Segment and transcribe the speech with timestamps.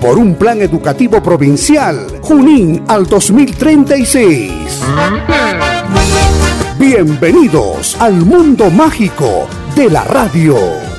[0.00, 4.52] por un plan educativo provincial Junín al 2036.
[6.78, 9.46] Bienvenidos al mundo mágico
[9.76, 10.89] de la radio.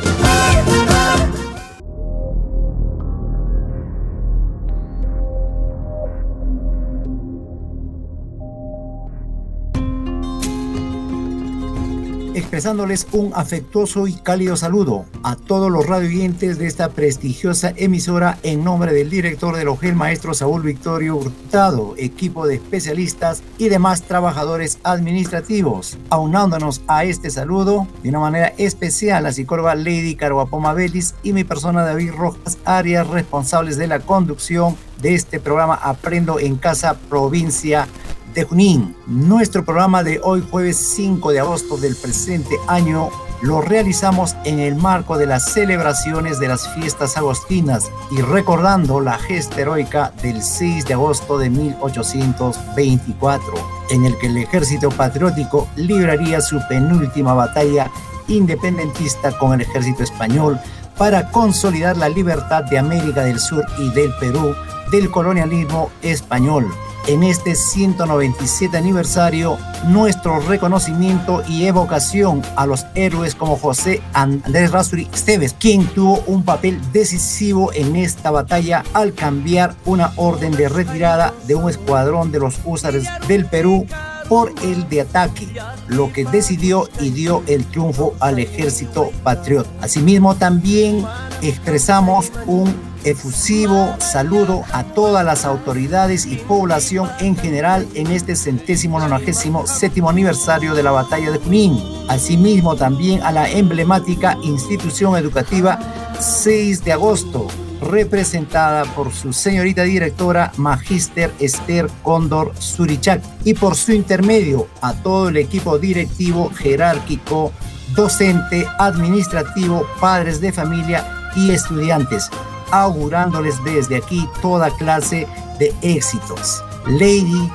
[12.62, 18.64] Expresándoles un afectuoso y cálido saludo a todos los radioyentes de esta prestigiosa emisora en
[18.64, 24.78] nombre del director del OGEL, maestro Saúl Victorio Hurtado, equipo de especialistas y demás trabajadores
[24.84, 25.98] administrativos.
[26.12, 31.44] Aunándonos a este saludo de una manera especial la psicóloga Lady Carguapoma Belis y mi
[31.44, 37.88] persona David Rojas Arias, responsables de la conducción de este programa Aprendo en Casa Provincia
[38.34, 38.96] de.
[39.08, 43.10] Nuestro programa de hoy, jueves 5 de agosto del presente año,
[43.42, 49.18] lo realizamos en el marco de las celebraciones de las fiestas agostinas y recordando la
[49.18, 53.54] gesta heroica del 6 de agosto de 1824,
[53.90, 57.92] en el que el ejército patriótico libraría su penúltima batalla
[58.28, 60.59] independentista con el ejército español
[60.98, 64.54] para consolidar la libertad de América del Sur y del Perú
[64.92, 66.72] del colonialismo español
[67.07, 69.57] en este 197 aniversario
[69.88, 76.44] nuestro reconocimiento y evocación a los héroes como José Andrés Rasuri Esteves, quien tuvo un
[76.44, 82.39] papel decisivo en esta batalla al cambiar una orden de retirada de un escuadrón de
[82.39, 83.85] los húsares del Perú
[84.29, 85.47] por el de ataque,
[85.88, 89.69] lo que decidió y dio el triunfo al ejército patriota.
[89.81, 91.06] Asimismo, también
[91.41, 92.73] expresamos un
[93.03, 100.09] efusivo saludo a todas las autoridades y población en general en este centésimo nonagésimo séptimo
[100.09, 101.79] aniversario de la batalla de Junín.
[102.07, 105.79] Asimismo también a la emblemática institución educativa
[106.19, 107.47] 6 de agosto,
[107.81, 115.29] representada por su señorita directora Magíster Esther Cóndor Surichak y por su intermedio a todo
[115.29, 117.51] el equipo directivo jerárquico,
[117.95, 122.29] docente, administrativo, padres de familia y estudiantes
[122.72, 125.28] augurándoles desde aquí toda clase
[125.59, 126.64] de éxitos.
[126.88, 127.50] Lady,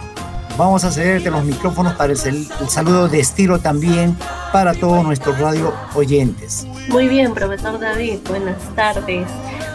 [0.57, 4.17] vamos a cederte los micrófonos para el, saludo de estilo también
[4.53, 6.67] para todos nuestros radio oyentes.
[6.89, 9.27] Muy bien, profesor David, buenas tardes.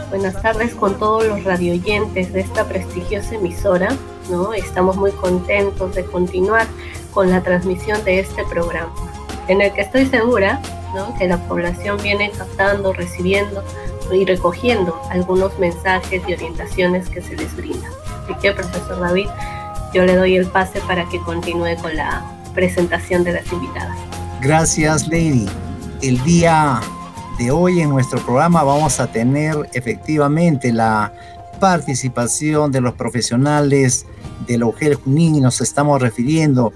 [0.09, 3.90] Buenas tardes con todos los radio oyentes de esta prestigiosa emisora.
[4.29, 4.53] ¿no?
[4.53, 6.68] Estamos muy contentos de continuar
[7.13, 8.94] con la transmisión de este programa,
[9.47, 10.62] en el que estoy segura
[10.96, 11.13] ¿no?
[11.18, 13.63] que la población viene captando, recibiendo
[14.13, 17.88] y recogiendo algunos mensajes y orientaciones que se les brinda.
[18.23, 19.27] Así que, profesor David,
[19.94, 22.23] yo le doy el pase para que continúe con la
[22.53, 23.97] presentación de las invitadas.
[24.41, 25.47] Gracias, Lady.
[26.01, 26.81] El día
[27.38, 31.13] de hoy en nuestro programa vamos a tener efectivamente la
[31.59, 34.05] participación de los profesionales
[34.47, 36.73] del OGEL Junín y nos estamos refiriendo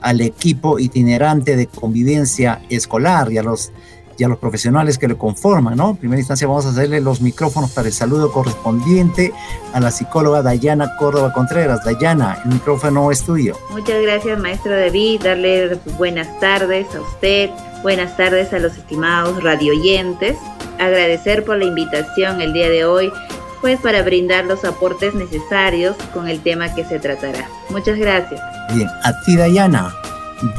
[0.00, 3.72] al equipo itinerante de convivencia escolar y a los
[4.18, 5.90] y a los profesionales que lo conforman, ¿no?
[5.90, 9.32] En primera instancia vamos a hacerle los micrófonos para el saludo correspondiente
[9.72, 11.84] a la psicóloga Dayana Córdoba Contreras.
[11.84, 13.56] Dayana, el micrófono es tuyo.
[13.70, 15.22] Muchas gracias, maestro David.
[15.22, 17.50] Darle buenas tardes a usted,
[17.82, 20.36] buenas tardes a los estimados radioyentes.
[20.80, 23.12] Agradecer por la invitación el día de hoy,
[23.60, 27.48] pues para brindar los aportes necesarios con el tema que se tratará.
[27.70, 28.40] Muchas gracias.
[28.74, 29.92] Bien, a ti Dayana.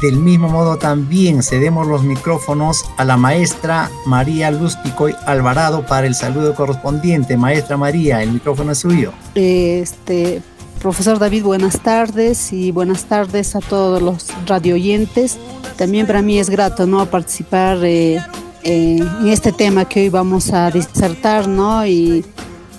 [0.02, 6.06] Del mismo modo también cedemos los micrófonos a la maestra María Luz Picoy Alvarado para
[6.06, 7.36] el saludo correspondiente.
[7.36, 9.12] Maestra María, el micrófono es suyo.
[9.34, 10.42] Este,
[10.80, 15.38] profesor David, buenas tardes y buenas tardes a todos los radioyentes.
[15.76, 17.06] También para mí es grato ¿no?
[17.06, 18.22] participar eh,
[18.62, 21.86] en este tema que hoy vamos a disertar, ¿no?
[21.86, 22.24] Y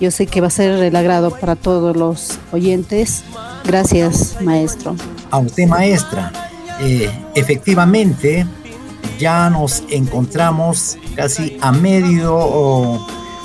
[0.00, 3.24] yo sé que va a ser el agrado para todos los oyentes.
[3.64, 4.94] Gracias, maestro.
[5.30, 6.32] A usted, maestra.
[6.84, 8.44] Eh, efectivamente
[9.18, 13.00] ya nos encontramos casi a medio,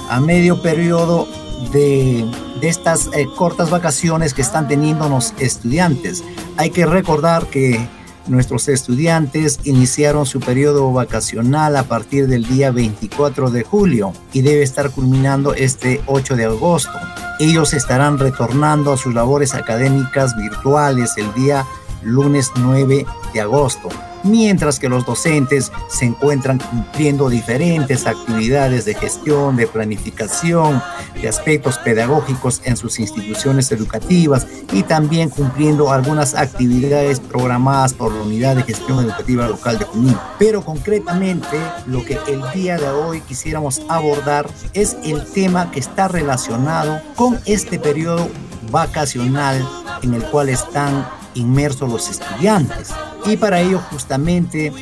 [0.10, 1.28] a medio periodo
[1.72, 2.26] de,
[2.62, 6.24] estas eh, cortas vacaciones que están teniendo los estudiantes.
[6.58, 7.88] Hay que recordar que
[8.28, 14.64] Nuestros estudiantes iniciaron su periodo vacacional a partir del día 24 de julio y debe
[14.64, 16.92] estar culminando este 8 de agosto.
[17.40, 21.66] Ellos estarán retornando a sus labores académicas virtuales el día
[22.02, 23.90] lunes 9 de agosto
[24.24, 30.82] mientras que los docentes se encuentran cumpliendo diferentes actividades de gestión, de planificación,
[31.22, 38.22] de aspectos pedagógicos en sus instituciones educativas y también cumpliendo algunas actividades programadas por la
[38.22, 40.18] Unidad de Gestión Educativa Local de Junín.
[40.38, 46.08] Pero concretamente lo que el día de hoy quisiéramos abordar es el tema que está
[46.08, 48.30] relacionado con este periodo
[48.72, 49.66] vacacional
[50.04, 51.08] en el cual están
[51.38, 52.90] inmersos los estudiantes.
[53.26, 54.74] Y para ello justamente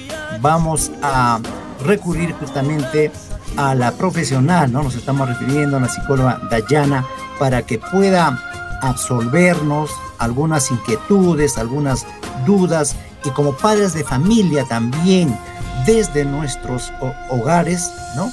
[0.41, 1.39] vamos a
[1.83, 3.11] recurrir justamente
[3.57, 4.83] a la profesional, ¿no?
[4.83, 7.05] Nos estamos refiriendo a la psicóloga Dayana
[7.39, 8.39] para que pueda
[8.81, 12.05] absolvernos algunas inquietudes, algunas
[12.45, 15.37] dudas y como padres de familia también
[15.85, 16.91] desde nuestros
[17.29, 18.29] hogares, ¿no?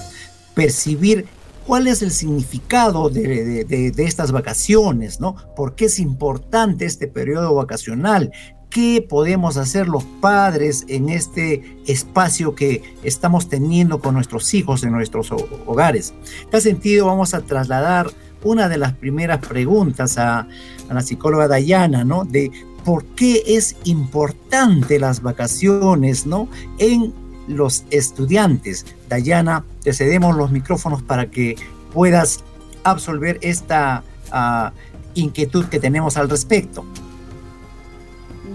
[0.55, 1.27] Percibir
[1.67, 5.37] cuál es el significado de, estas vacaciones, ¿no?
[5.56, 8.32] ¿Por qué es importante este periodo vacacional?
[8.70, 14.93] ¿Qué podemos hacer los padres en este espacio que estamos teniendo con nuestros hijos en
[14.93, 15.31] nuestros
[15.67, 16.14] hogares?
[16.23, 18.11] En este sentido, vamos a trasladar
[18.43, 20.49] una de las primeras preguntas a,
[20.88, 22.25] a la psicóloga Dayana, ¿no?
[22.25, 22.50] De
[22.85, 26.49] por qué es importante las vacaciones, ¿no?
[26.79, 28.87] En los estudiantes.
[29.09, 31.56] Dayana, te cedemos los micrófonos para que
[31.93, 32.44] puedas
[32.85, 34.73] absolver esta ah,
[35.15, 36.85] inquietud que tenemos al respecto.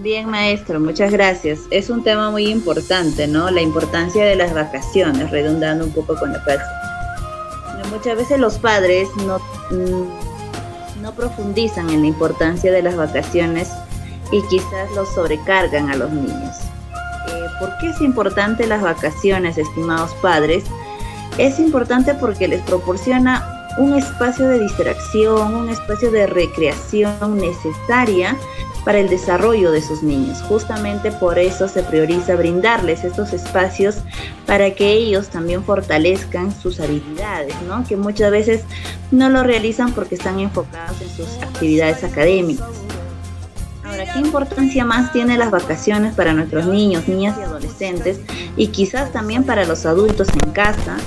[0.01, 1.61] Bien, maestro, muchas gracias.
[1.71, 3.49] Es un tema muy importante, ¿no?
[3.49, 6.63] La importancia de las vacaciones, redundando un poco con la frase.
[7.91, 9.39] Muchas veces los padres no,
[9.71, 13.69] mm, no profundizan en la importancia de las vacaciones
[14.31, 16.66] y quizás los sobrecargan a los niños.
[17.59, 20.63] ¿Por qué es importante las vacaciones, estimados padres?
[21.37, 28.35] Es importante porque les proporciona un espacio de distracción, un espacio de recreación necesaria
[28.83, 30.41] para el desarrollo de sus niños.
[30.43, 33.97] Justamente por eso se prioriza brindarles estos espacios
[34.45, 37.83] para que ellos también fortalezcan sus habilidades, ¿no?
[37.83, 38.63] Que muchas veces
[39.11, 42.86] no lo realizan porque están enfocados en sus actividades académicas.
[44.13, 48.19] ¿Qué importancia más tiene las vacaciones para nuestros niños, niñas y adolescentes
[48.55, 50.97] y quizás también para los adultos en casa?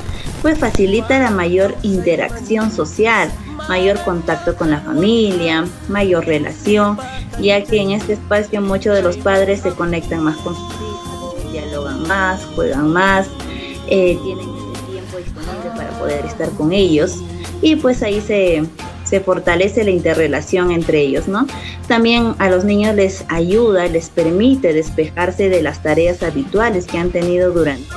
[0.42, 3.30] Pues facilita la mayor interacción social,
[3.68, 6.98] mayor contacto con la familia, mayor relación,
[7.40, 11.52] ya que en este espacio muchos de los padres se conectan más con sus hijos,
[11.52, 13.28] dialogan más, juegan más,
[13.86, 14.46] eh, tienen
[14.90, 17.16] tiempo disponible para poder estar con ellos
[17.62, 18.64] y pues ahí se,
[19.10, 21.46] se fortalece la interrelación entre ellos, ¿no?
[21.88, 27.10] También a los niños les ayuda, les permite despejarse de las tareas habituales que han
[27.10, 27.88] tenido durante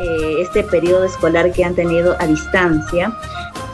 [0.00, 3.12] eh, este periodo escolar que han tenido a distancia.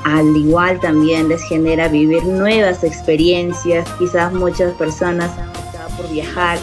[0.05, 3.87] Al igual también les genera vivir nuevas experiencias.
[3.99, 6.59] Quizás muchas personas han optado por viajar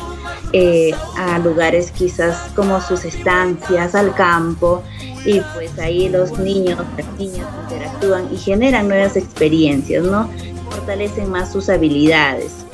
[0.54, 4.84] eh, a lugares quizás como sus estancias, al campo,
[5.26, 10.30] y pues ahí los niños, las niñas interactúan y generan nuevas experiencias, ¿no?
[10.70, 12.66] Fortalecen más sus habilidades.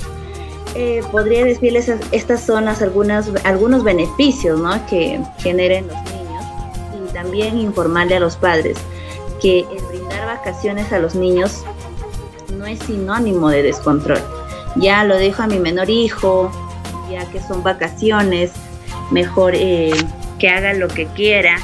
[0.76, 4.86] Eh, podría decirles a estas zonas algunas, algunos beneficios ¿no?
[4.86, 6.44] que generen los niños
[6.94, 8.78] y también informarle a los padres
[9.42, 11.64] que el brindar vacaciones a los niños
[12.56, 14.22] no es sinónimo de descontrol.
[14.76, 16.52] Ya lo dejo a mi menor hijo,
[17.10, 18.52] ya que son vacaciones,
[19.10, 19.92] mejor eh,
[20.38, 21.58] que haga lo que quiera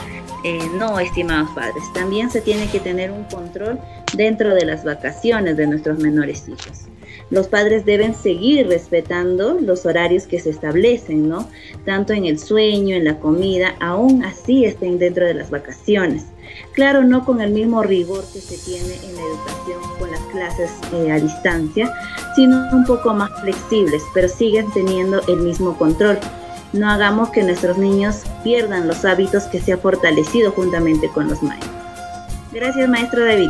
[0.43, 3.79] eh, no, estimados padres, también se tiene que tener un control
[4.15, 6.87] dentro de las vacaciones de nuestros menores hijos.
[7.29, 11.49] Los padres deben seguir respetando los horarios que se establecen, ¿no?
[11.85, 16.25] Tanto en el sueño, en la comida, aún así estén dentro de las vacaciones.
[16.73, 20.71] Claro, no con el mismo rigor que se tiene en la educación con las clases
[20.93, 21.91] eh, a distancia,
[22.35, 26.19] sino un poco más flexibles, pero siguen teniendo el mismo control
[26.73, 31.41] no hagamos que nuestros niños pierdan los hábitos que se ha fortalecido juntamente con los
[31.41, 31.71] maestros.
[32.51, 33.49] Gracias, maestro David.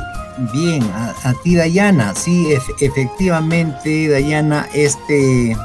[0.53, 2.13] Bien, a, ti, Dayana.
[2.15, 5.55] Sí, efectivamente, Dayana, este eh,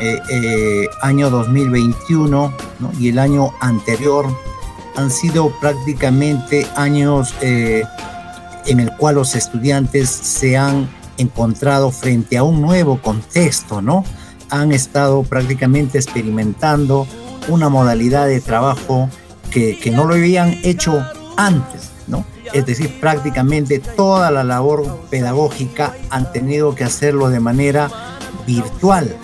[0.00, 2.52] eh, año 2021
[2.98, 4.26] y el año anterior
[4.96, 7.84] han sido prácticamente años eh,
[8.66, 14.04] en el cual los estudiantes se han encontrado frente a un nuevo contexto, ¿no?
[14.52, 17.06] Han estado prácticamente experimentando
[17.48, 19.08] una modalidad de trabajo
[19.50, 21.04] que, no lo habían hecho
[21.36, 22.24] antes, ¿no?
[22.52, 27.90] Es decir, prácticamente toda la labor pedagógica han tenido que hacerlo de manera
[28.46, 29.16] virtual.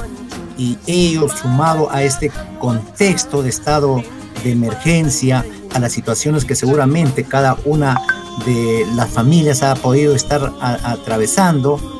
[0.57, 4.03] y ellos sumado a este contexto de estado
[4.43, 8.01] de emergencia, a las situaciones que seguramente cada una
[8.45, 11.98] de las familias ha podido estar atravesando,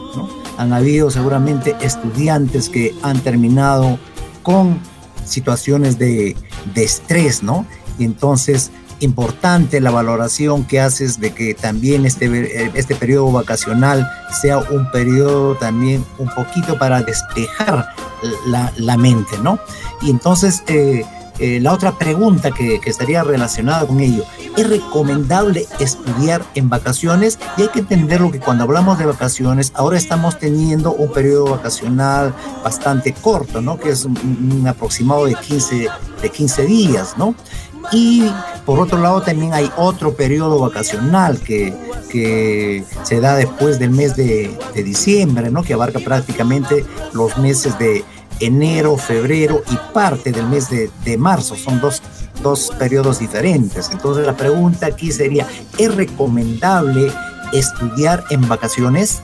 [0.59, 3.99] han habido seguramente estudiantes que han terminado
[4.43, 4.79] con
[5.25, 6.37] situaciones de,
[6.75, 7.65] de estrés, ¿no?
[7.99, 14.11] Y entonces importante la valoración que haces de que también este, este periodo vacacional
[14.41, 17.89] sea un periodo también un poquito para despejar
[18.47, 19.61] la, la mente, ¿no?
[20.03, 21.05] Y entonces eh,
[21.39, 24.25] eh, la otra pregunta que, que, estaría relacionada con ello,
[24.57, 27.39] ¿es recomendable estudiar en vacaciones?
[27.57, 31.51] Y hay que entender lo que cuando hablamos de vacaciones, ahora estamos teniendo un periodo
[31.51, 33.79] vacacional bastante corto, ¿no?
[33.79, 35.89] Que es un, aproximado de 15,
[36.23, 37.35] de 15 días, ¿no?
[37.93, 38.31] Y
[38.67, 41.73] por otro lado también hay otro periodo vacacional que,
[42.11, 45.63] que se da después del mes de, diciembre, ¿no?
[45.63, 48.05] que abarca prácticamente los meses de
[48.41, 51.57] enero, febrero y parte del mes de marzo.
[51.57, 52.03] Son dos,
[52.43, 53.91] dos periodos diferentes.
[53.91, 55.47] Entonces la pregunta aquí sería,
[55.79, 57.11] ¿es recomendable
[57.53, 59.23] estudiar en vacaciones?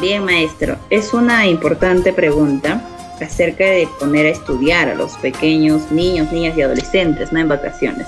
[0.00, 2.82] Bien, maestro, es una importante pregunta
[3.20, 7.40] acerca de poner a estudiar a los pequeños niños, niñas y adolescentes, ¿no?
[7.40, 8.06] En vacaciones.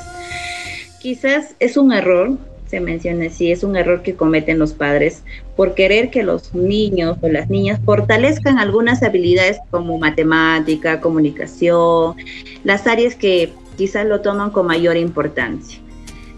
[0.99, 2.39] Quizás es un error,
[2.73, 5.23] se menciona así, es un error que cometen los padres
[5.57, 12.17] por querer que los niños o las niñas fortalezcan algunas habilidades como matemática, comunicación,
[12.65, 15.79] las áreas que quizás lo toman con mayor importancia.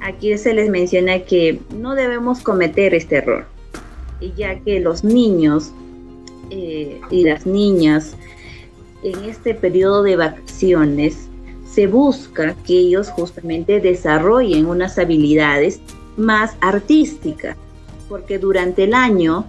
[0.01, 3.45] Aquí se les menciona que no debemos cometer este error,
[4.37, 5.71] ya que los niños
[6.51, 8.17] eh, y las niñas
[9.05, 11.29] en este periodo de vacaciones
[11.65, 15.81] se busca que ellos justamente desarrollen unas habilidades
[16.17, 17.57] más artísticas,
[18.09, 19.47] porque durante el año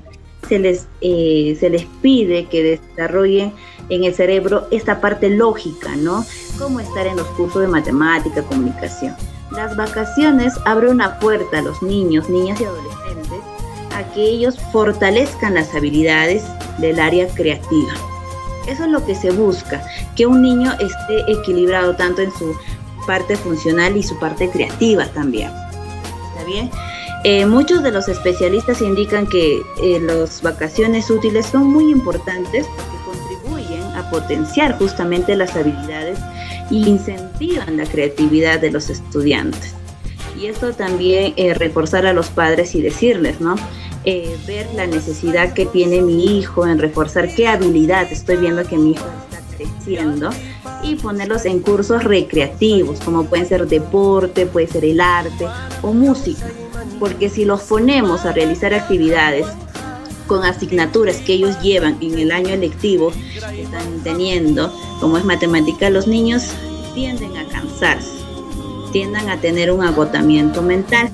[0.48, 3.54] se les, eh, se les pide que desarrollen
[3.90, 6.26] en el cerebro esta parte lógica, ¿no?
[6.60, 9.16] Como estar en los cursos de matemática, comunicación.
[9.52, 13.40] Las vacaciones abren una puerta a los niños, niñas y adolescentes
[13.96, 16.44] a que ellos fortalezcan las habilidades
[16.80, 17.94] del área creativa.
[18.68, 19.82] Eso es lo que se busca,
[20.16, 22.56] que un niño esté equilibrado tanto en su
[23.06, 25.52] parte funcional y su parte creativa también.
[26.46, 26.70] ¿Está bien?
[27.24, 33.20] Eh, muchos de los especialistas indican que eh, las vacaciones útiles son muy importantes porque
[33.20, 36.20] contribuyen a potenciar justamente las habilidades
[36.70, 39.74] y incentivan la creatividad de los estudiantes.
[40.40, 43.56] Y esto también eh, reforzar a los padres y decirles, ¿no?
[44.06, 48.78] eh, ver la necesidad que tiene mi hijo en reforzar qué habilidad estoy viendo que
[48.78, 50.30] mi hijo está creciendo
[50.84, 55.48] y ponerlos en cursos recreativos, como pueden ser deporte, puede ser el arte
[55.82, 56.46] o música.
[57.00, 59.48] Porque si los ponemos a realizar actividades
[60.28, 63.12] con asignaturas que ellos llevan en el año electivo
[63.52, 66.44] que están teniendo, como es matemática, los niños
[66.94, 68.12] tienden a cansarse,
[68.92, 71.12] tienden a tener un agotamiento mental.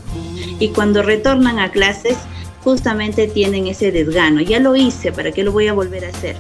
[0.59, 2.17] Y cuando retornan a clases,
[2.63, 4.41] justamente tienen ese desgano.
[4.41, 6.37] Ya lo hice, ¿para qué lo voy a volver a hacer?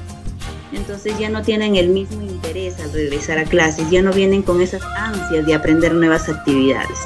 [0.73, 4.61] Entonces ya no tienen el mismo interés al regresar a clases, ya no vienen con
[4.61, 6.97] esas ansias de aprender nuevas actividades.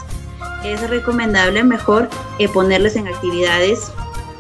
[0.64, 3.80] Es recomendable mejor eh, ponerles en actividades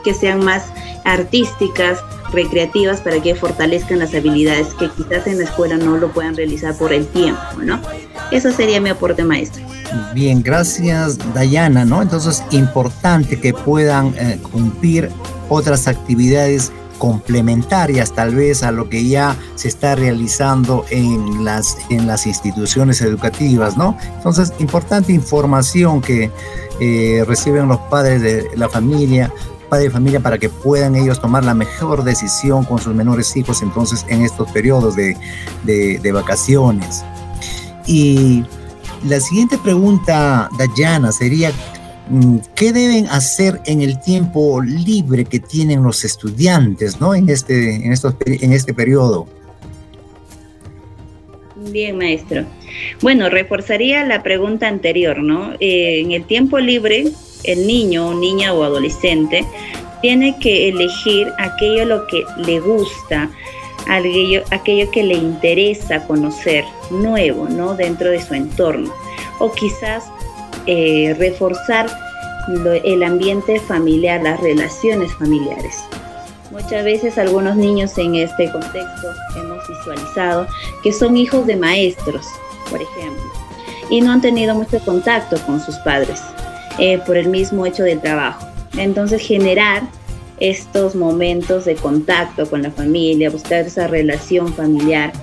[0.03, 0.65] que sean más
[1.03, 1.99] artísticas,
[2.31, 6.75] recreativas, para que fortalezcan las habilidades que quizás en la escuela no lo puedan realizar
[6.75, 7.79] por el tiempo, ¿no?
[8.31, 9.63] Eso sería mi aporte maestro.
[10.13, 12.01] Bien, gracias Dayana, ¿no?
[12.01, 15.09] Entonces, importante que puedan eh, cumplir
[15.49, 22.07] otras actividades complementarias tal vez a lo que ya se está realizando en las, en
[22.07, 23.97] las instituciones educativas, ¿no?
[24.17, 26.31] Entonces, importante información que
[26.79, 29.31] eh, reciben los padres de la familia,
[29.69, 33.61] padre de familia, para que puedan ellos tomar la mejor decisión con sus menores hijos
[33.61, 35.17] entonces en estos periodos de,
[35.63, 37.03] de, de vacaciones.
[37.87, 38.43] Y
[39.03, 41.51] la siguiente pregunta, Dayana, sería,
[42.55, 47.15] ¿qué deben hacer en el tiempo libre que tienen los estudiantes ¿no?
[47.15, 49.27] en, este, en, estos, en este periodo?
[51.71, 52.45] Bien, maestro.
[53.01, 55.53] Bueno, reforzaría la pregunta anterior, ¿no?
[55.59, 57.05] Eh, en el tiempo libre,
[57.43, 59.45] el niño, niña o adolescente
[60.01, 63.31] tiene que elegir aquello lo que le gusta,
[63.87, 67.73] aquello, aquello que le interesa conocer nuevo, ¿no?
[67.75, 68.93] Dentro de su entorno.
[69.39, 70.03] O quizás
[70.67, 71.87] eh, reforzar
[72.83, 75.75] el ambiente familiar, las relaciones familiares.
[76.51, 80.47] Muchas veces algunos niños en este contexto hemos visualizado
[80.83, 82.25] que son hijos de maestros,
[82.69, 83.23] por ejemplo,
[83.89, 86.21] y no han tenido mucho contacto con sus padres
[86.77, 88.47] eh, por el mismo hecho del trabajo.
[88.77, 89.83] Entonces generar
[90.39, 95.13] estos momentos de contacto con la familia, buscar esa relación familiar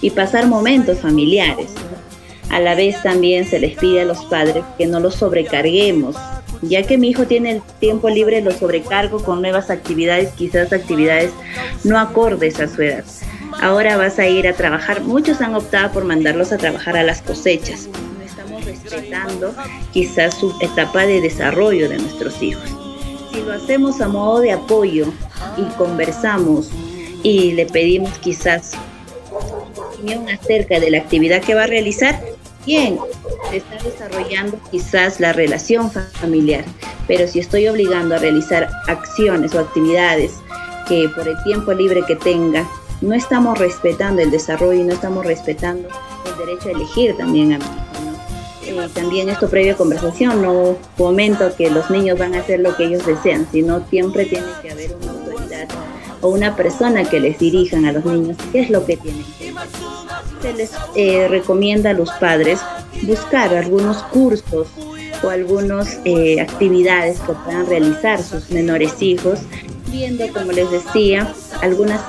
[0.00, 1.72] y pasar momentos familiares.
[2.52, 6.16] A la vez también se les pide a los padres que no los sobrecarguemos,
[6.60, 11.30] ya que mi hijo tiene el tiempo libre, lo sobrecargo con nuevas actividades, quizás actividades
[11.82, 13.04] no acordes a su edad.
[13.62, 15.00] Ahora vas a ir a trabajar.
[15.00, 17.88] Muchos han optado por mandarlos a trabajar a las cosechas.
[18.22, 19.54] Estamos respetando
[19.92, 22.64] quizás su etapa de desarrollo de nuestros hijos.
[23.32, 25.06] Si lo hacemos a modo de apoyo
[25.56, 26.70] y conversamos
[27.22, 28.72] y le pedimos quizás
[30.32, 32.20] acerca de la actividad que va a realizar,
[32.64, 32.98] bien,
[33.50, 36.64] se está desarrollando quizás la relación familiar,
[37.06, 40.34] pero si estoy obligando a realizar acciones o actividades
[40.88, 42.68] que por el tiempo libre que tenga,
[43.00, 45.88] no estamos respetando el desarrollo y no estamos respetando
[46.24, 48.88] el derecho a elegir también a mi hijo.
[48.94, 53.04] también esto previa conversación, no comento que los niños van a hacer lo que ellos
[53.04, 55.21] desean, sino siempre tiene que haber autoridad
[56.22, 59.50] o una persona que les dirijan a los niños qué es lo que tienen que
[59.50, 60.02] hacer
[60.42, 62.58] se les eh, recomienda a los padres
[63.02, 64.66] buscar algunos cursos
[65.22, 69.38] o algunas eh, actividades que puedan realizar sus menores hijos,
[69.86, 72.00] viendo, como les decía, algunas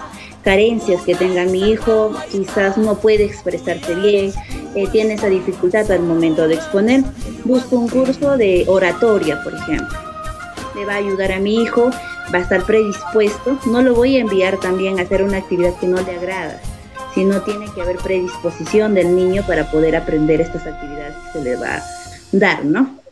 [0.44, 4.34] carencias que tenga mi hijo, quizás no puede expresarse bien,
[4.76, 7.04] eh, tiene esa dificultad al momento de exponer,
[7.46, 9.98] busco un curso de oratoria, por ejemplo.
[10.76, 11.92] Le va a ayudar a mi hijo,
[12.34, 15.88] va a estar predispuesto, no lo voy a enviar también a hacer una actividad que
[15.88, 16.62] no le agrada,
[17.14, 21.56] sino tiene que haber predisposición del niño para poder aprender estas actividades que se le
[21.56, 21.84] va a
[22.32, 23.04] dar, ¿no?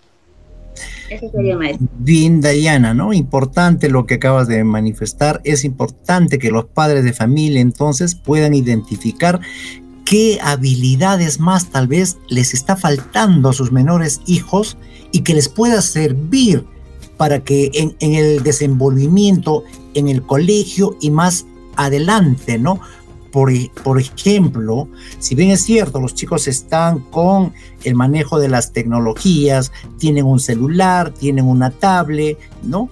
[1.98, 3.12] Bien, Dayana, ¿no?
[3.12, 5.41] Importante lo que acabas de manifestar.
[5.44, 9.41] Es importante que los padres de familia entonces puedan identificar
[10.06, 14.77] qué habilidades más tal vez les está faltando a sus menores hijos
[15.12, 16.65] y que les pueda servir
[17.22, 19.63] para que en, el desenvolvimiento
[19.94, 22.80] en el colegio y más adelante, ¿no?
[23.30, 24.88] Por, ejemplo,
[25.20, 30.40] si bien es cierto, los chicos están con el manejo de las tecnologías, tienen un
[30.40, 32.90] celular, tienen una tablet, ¿no?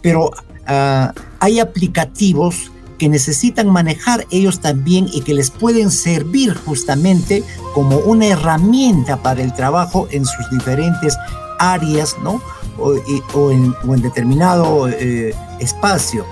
[0.00, 0.30] Pero
[0.68, 7.42] ah, hay aplicativos que necesitan manejar ellos también y que les pueden servir justamente
[7.74, 11.16] como una herramienta para el trabajo en sus diferentes
[11.58, 12.40] áreas, ¿no?
[12.78, 16.24] O, en, determinado eh, espacio.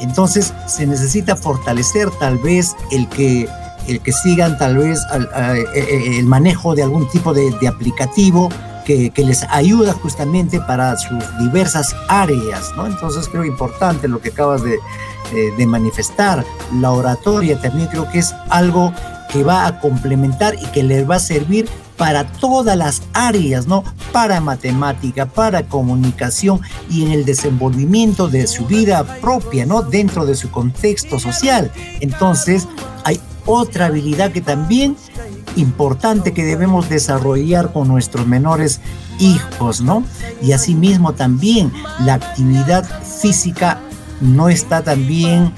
[0.00, 3.48] Entonces se necesita fortalecer tal vez el que,
[3.86, 8.48] el que sigan tal vez eh, eh, el manejo de algún tipo de, aplicativo
[8.86, 12.86] que, les ayuda justamente para sus diversas áreas, ¿no?
[12.86, 14.80] Entonces creo importante lo que acabas de,
[15.32, 16.44] eh, de manifestar.
[16.80, 18.92] La oratoria también creo que es algo
[19.30, 21.68] que va a complementar y que les va a servir
[22.00, 23.84] para todas las áreas, ¿no?
[24.10, 29.82] Para matemática, para comunicación y en el desenvolvimiento de su vida propia, ¿no?
[29.82, 31.70] Dentro de su contexto social.
[32.00, 32.66] Entonces,
[33.04, 34.96] hay otra habilidad que también
[35.56, 38.80] importante que debemos desarrollar con nuestros menores
[39.18, 40.02] hijos, ¿no?
[40.40, 42.88] Y asimismo también la actividad
[43.20, 43.78] física
[44.20, 45.52] no está también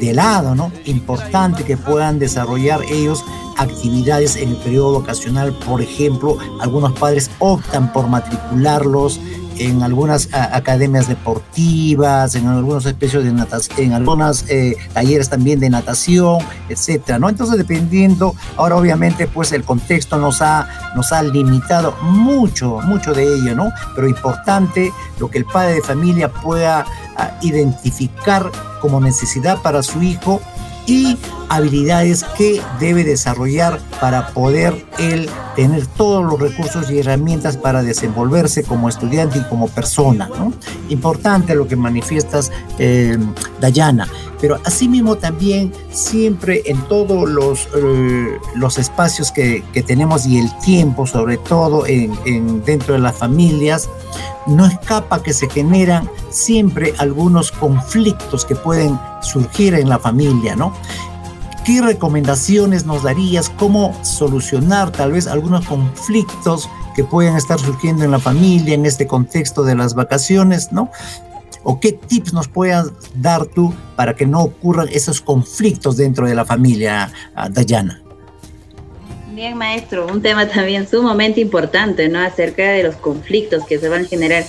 [0.00, 0.72] de lado, ¿no?
[0.84, 3.24] Importante que puedan desarrollar ellos
[3.58, 9.20] actividades en el periodo vacacional, por ejemplo, algunos padres optan por matricularlos
[9.58, 15.70] en algunas academias deportivas, en algunos especies de natación, en algunos eh, talleres también de
[15.70, 16.38] natación,
[16.68, 17.28] etcétera, ¿no?
[17.28, 23.22] Entonces, dependiendo, ahora obviamente, pues el contexto nos ha, nos ha limitado mucho, mucho de
[23.22, 23.72] ello, ¿no?
[23.94, 26.84] Pero importante lo que el padre de familia pueda
[27.16, 30.40] ah, identificar como necesidad para su hijo
[30.86, 31.18] y
[31.48, 38.62] habilidades que debe desarrollar para poder él tener todos los recursos y herramientas para desenvolverse
[38.62, 40.28] como estudiante y como persona.
[40.28, 40.52] ¿no?
[40.88, 43.16] Importante lo que manifiestas, eh,
[43.60, 44.08] Dayana,
[44.40, 50.50] pero asimismo también siempre en todos los, eh, los espacios que, que, tenemos y el
[50.58, 53.88] tiempo, sobre todo en, en, dentro de las familias,
[54.46, 60.72] no escapa que se generan siempre algunos conflictos que pueden surgir en la familia, ¿no?
[61.64, 63.50] ¿Qué recomendaciones nos darías?
[63.50, 69.06] ¿Cómo solucionar tal vez algunos conflictos que pueden estar surgiendo en la familia en este
[69.06, 70.90] contexto de las vacaciones, ¿no?
[71.64, 76.36] ¿O qué tips nos puedas dar tú para que no ocurran esos conflictos dentro de
[76.36, 77.12] la familia,
[77.50, 78.00] Dayana?
[79.34, 82.20] Bien, maestro, un tema también sumamente importante, ¿no?
[82.20, 84.44] Acerca de los conflictos que se van a generar.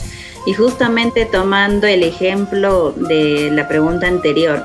[0.47, 4.63] Y justamente tomando el ejemplo de la pregunta anterior,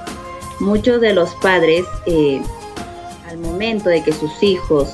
[0.61, 2.41] muchos de los padres, eh,
[3.29, 4.89] al momento de que sus hijos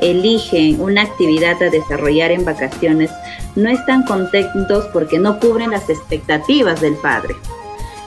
[0.00, 3.10] eligen una actividad a desarrollar en vacaciones,
[3.56, 7.34] no están contentos porque no cubren las expectativas del padre.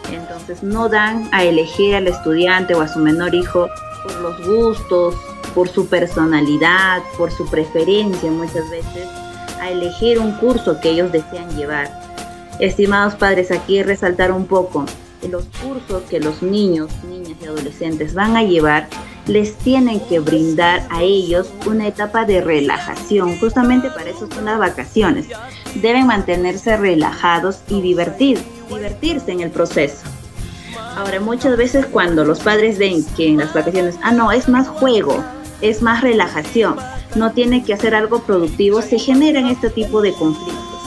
[0.09, 3.67] Entonces no dan a elegir al estudiante o a su menor hijo
[4.03, 5.15] por los gustos,
[5.53, 9.05] por su personalidad, por su preferencia muchas veces,
[9.59, 12.10] a elegir un curso que ellos desean llevar.
[12.59, 14.85] Estimados padres, aquí resaltar un poco,
[15.29, 18.87] los cursos que los niños, niñas y adolescentes van a llevar
[19.27, 23.37] les tienen que brindar a ellos una etapa de relajación.
[23.39, 25.27] Justamente para eso son las vacaciones.
[25.75, 30.03] Deben mantenerse relajados y divertir, divertirse en el proceso.
[30.97, 34.67] Ahora, muchas veces cuando los padres ven que en las vacaciones, ah, no, es más
[34.67, 35.23] juego,
[35.61, 36.75] es más relajación,
[37.15, 40.80] no tiene que hacer algo productivo, se generan este tipo de conflictos.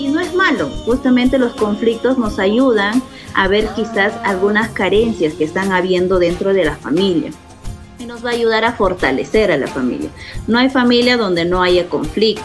[0.00, 3.02] Y no es malo, justamente los conflictos nos ayudan
[3.34, 7.30] a ver quizás algunas carencias que están habiendo dentro de la familia
[7.98, 10.08] y nos va a ayudar a fortalecer a la familia.
[10.46, 12.42] No hay familia donde no haya conflicto.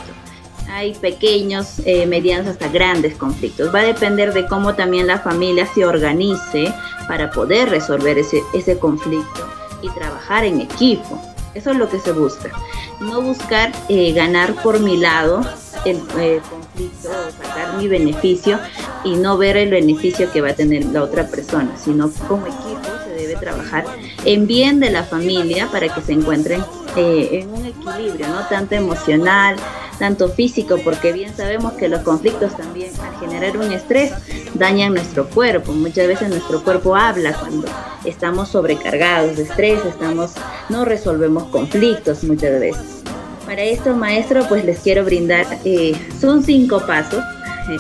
[0.70, 3.74] Hay pequeños, eh, medianos hasta grandes conflictos.
[3.74, 6.74] Va a depender de cómo también la familia se organice
[7.08, 9.48] para poder resolver ese, conflicto
[9.82, 11.22] y trabajar en equipo.
[11.54, 12.52] Eso es lo que se busca.
[13.00, 15.41] No buscar eh, ganar por mi lado
[15.86, 18.60] el eh, conflicto o sacar mi beneficio
[19.04, 22.89] y no ver el beneficio que va a tener la otra persona, sino como equipo
[23.15, 23.86] debe trabajar
[24.26, 26.63] en bien de la familia para que se encuentren
[26.95, 29.56] eh, en un equilibrio, no tanto emocional,
[30.00, 34.12] tanto físico, porque bien sabemos que los conflictos también al generar un estrés
[34.54, 35.71] dañan nuestro cuerpo.
[35.71, 37.67] Muchas veces nuestro cuerpo habla cuando
[38.04, 40.32] estamos sobrecargados de estrés, estamos
[40.69, 43.05] no resolvemos conflictos muchas veces.
[43.45, 47.23] Para esto, maestro, pues les quiero brindar, eh, son cinco pasos
[47.69, 47.77] eh,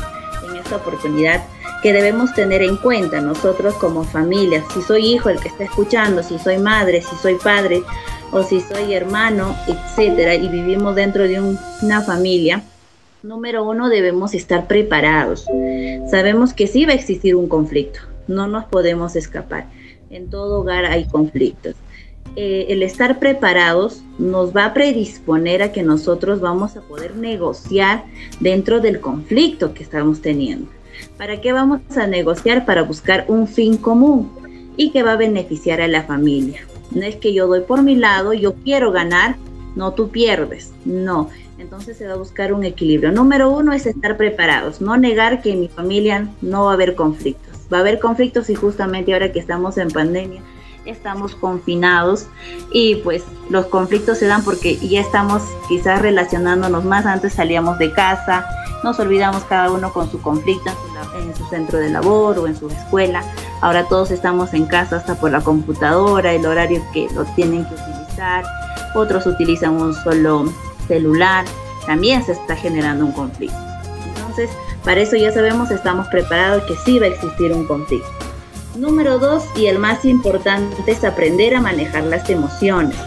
[0.47, 1.43] en esta oportunidad
[1.81, 4.63] que debemos tener en cuenta nosotros como familia.
[4.73, 7.83] Si soy hijo el que está escuchando, si soy madre, si soy padre
[8.31, 11.41] o si soy hermano, etcétera, y vivimos dentro de
[11.81, 12.61] una familia,
[13.23, 15.45] número uno debemos estar preparados.
[16.09, 19.65] Sabemos que sí va a existir un conflicto, no nos podemos escapar.
[20.11, 21.75] En todo hogar hay conflictos.
[22.35, 28.03] Eh, el estar preparados nos va a predisponer a que nosotros vamos a poder negociar
[28.41, 30.67] dentro del conflicto que estamos teniendo.
[31.17, 32.65] ¿Para qué vamos a negociar?
[32.65, 34.29] Para buscar un fin común
[34.75, 36.59] y que va a beneficiar a la familia.
[36.91, 39.37] No es que yo doy por mi lado, yo quiero ganar,
[39.75, 41.29] no tú pierdes, no.
[41.57, 43.13] Entonces se va a buscar un equilibrio.
[43.13, 46.95] Número uno es estar preparados, no negar que en mi familia no va a haber
[46.95, 47.53] conflictos.
[47.71, 50.41] Va a haber conflictos y justamente ahora que estamos en pandemia,
[50.85, 52.27] estamos confinados
[52.71, 57.05] y pues los conflictos se dan porque ya estamos quizás relacionándonos más.
[57.05, 58.45] Antes salíamos de casa,
[58.83, 60.71] nos olvidamos cada uno con su conflicto
[61.17, 63.23] en su, centro de labor o en su escuela.
[63.61, 67.73] Ahora todos estamos en casa hasta por la computadora, el horario que lo tienen que
[67.73, 68.45] utilizar.
[68.93, 70.45] Otros utilizan un solo
[70.87, 71.45] celular.
[71.85, 73.57] También se está generando un conflicto.
[74.07, 74.49] Entonces,
[74.83, 78.24] para eso ya sabemos, estamos preparados que sí va a existir un conflicto.
[78.75, 82.97] Número dos, y el más importante, es aprender a manejar las emociones.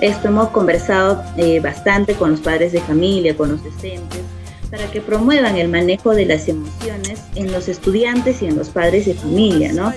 [0.00, 4.20] Esto hemos conversado eh, bastante con los padres de familia, con los docentes,
[4.68, 9.06] para que promuevan el manejo de las emociones en los estudiantes y en los padres
[9.06, 9.92] de familia, ¿no?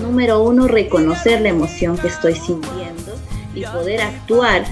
[0.00, 3.16] Número uno, reconocer la emoción que estoy sintiendo
[3.52, 4.64] y poder actuar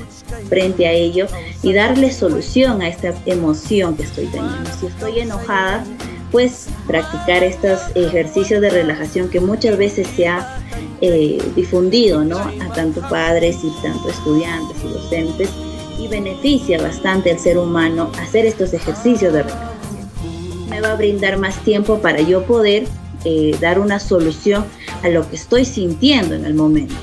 [0.49, 1.27] frente a ello
[1.63, 4.71] y darle solución a esta emoción que estoy teniendo.
[4.79, 5.85] Si estoy enojada,
[6.31, 10.59] pues practicar estos ejercicios de relajación que muchas veces se ha
[11.01, 12.39] eh, difundido, ¿no?
[12.39, 15.51] A tanto padres y tanto estudiantes y docentes
[15.99, 20.69] y beneficia bastante al ser humano hacer estos ejercicios de relajación.
[20.69, 22.87] Me va a brindar más tiempo para yo poder
[23.25, 24.65] eh, dar una solución
[25.03, 26.95] a lo que estoy sintiendo en el momento.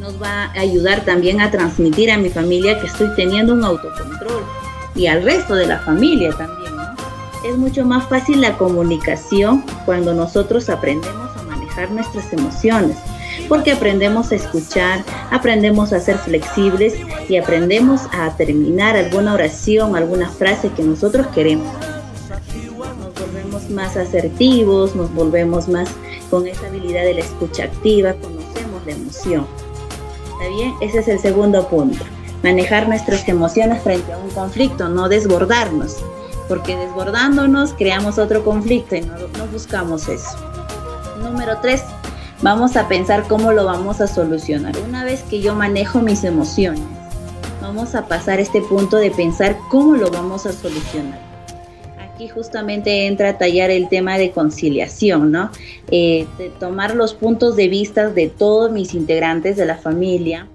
[0.00, 4.42] Nos va a ayudar también a transmitir a mi familia que estoy teniendo un autocontrol
[4.94, 6.79] y al resto de la familia también.
[7.44, 12.96] Es mucho más fácil la comunicación cuando nosotros aprendemos a manejar nuestras emociones
[13.48, 16.94] porque aprendemos a escuchar, aprendemos a ser flexibles
[17.28, 21.66] y aprendemos a terminar alguna oración, alguna frase que nosotros queremos.
[22.98, 25.88] Nos volvemos más asertivos, nos volvemos más
[26.30, 29.46] con esa habilidad de la escucha activa, conocemos la emoción.
[30.32, 30.74] ¿Está bien?
[30.80, 32.04] Ese es el segundo punto.
[32.42, 35.96] Manejar nuestras emociones frente a un conflicto, no desbordarnos,
[36.50, 40.36] porque desbordándonos creamos otro conflicto y no, no buscamos eso.
[41.22, 41.84] Número tres,
[42.42, 44.74] vamos a pensar cómo lo vamos a solucionar.
[44.88, 46.82] Una vez que yo manejo mis emociones,
[47.62, 51.20] vamos a pasar este punto de pensar cómo lo vamos a solucionar.
[52.12, 55.52] Aquí justamente entra a tallar el tema de conciliación, ¿no?
[55.92, 60.48] Eh, de tomar los puntos de vista de todos mis integrantes de la familia,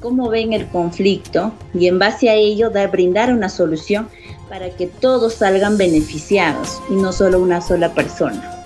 [0.00, 4.08] cómo ven el conflicto y en base a ello dar, brindar una solución
[4.48, 8.58] para que todos salgan beneficiados y no solo una sola persona.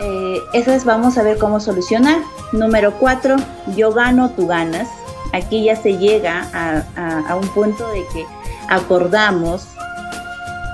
[0.00, 2.20] Eh, esas vamos a ver cómo solucionar.
[2.52, 3.36] Número cuatro,
[3.76, 4.88] yo gano, tú ganas.
[5.32, 8.24] Aquí ya se llega a, un punto de que
[8.68, 9.64] acordamos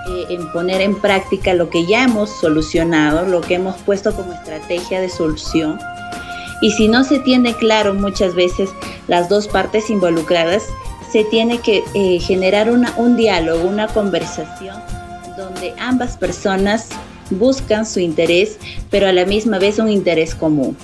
[0.08, 4.32] eh, en poner en práctica lo que ya hemos solucionado, lo que hemos puesto como
[4.32, 5.80] estrategia de solución.
[6.60, 8.70] Y si no se tiene claro muchas veces
[9.08, 10.64] las dos partes involucradas,
[11.10, 14.76] se tiene que eh, generar un diálogo, una conversación
[15.36, 16.88] donde ambas personas
[17.30, 18.58] buscan su interés,
[18.90, 20.76] pero a la misma vez un interés común.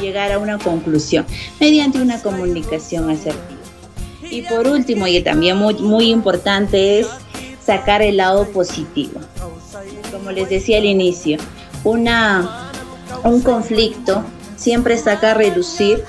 [0.00, 1.24] Llegar a una conclusión
[1.60, 3.60] mediante una comunicación asertiva.
[4.30, 7.06] Y por último, y también muy, muy importante, es
[7.64, 9.20] sacar el lado positivo.
[10.10, 11.38] Como les decía al inicio,
[11.84, 12.70] una,
[13.22, 14.24] un conflicto
[14.64, 16.02] siempre saca a reducir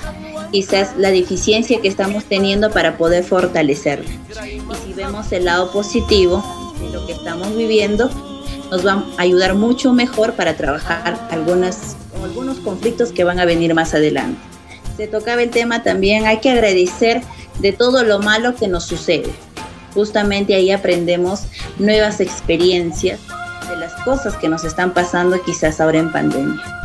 [0.51, 4.09] quizás la deficiencia que estamos teniendo para poder fortalecerla.
[4.45, 8.09] Y si vemos el lado positivo de lo que estamos viviendo,
[8.71, 13.75] nos va a ayudar mucho mejor para trabajar algunas, algunos conflictos que van a venir
[13.75, 14.39] más adelante.
[14.95, 17.21] Se tocaba el tema también, hay que agradecer
[17.59, 19.33] de todo lo malo que nos sucede.
[19.93, 21.43] Justamente ahí aprendemos
[21.77, 23.19] nuevas experiencias
[23.69, 26.85] de las cosas que nos están pasando quizás ahora en pandemia.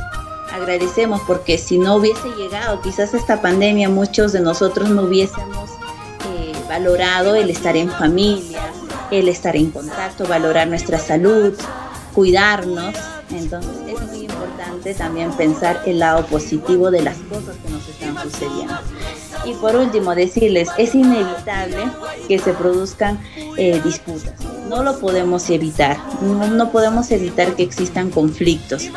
[0.61, 6.53] Agradecemos porque si no hubiese llegado quizás esta pandemia, muchos de nosotros no hubiésemos eh,
[6.69, 8.61] valorado el estar en familia,
[9.11, 11.55] el estar en contacto, valorar nuestra salud,
[12.13, 12.95] cuidarnos.
[13.31, 18.23] Entonces es muy importante también pensar el lado positivo de las cosas que nos están
[18.23, 18.75] sucediendo.
[19.45, 21.91] Y por último, decirles, es inevitable
[22.29, 23.19] que se produzcan
[23.57, 24.35] eh, disputas.
[24.69, 25.99] No lo podemos evitar.
[26.23, 28.91] no podemos evitar que existan conflictos.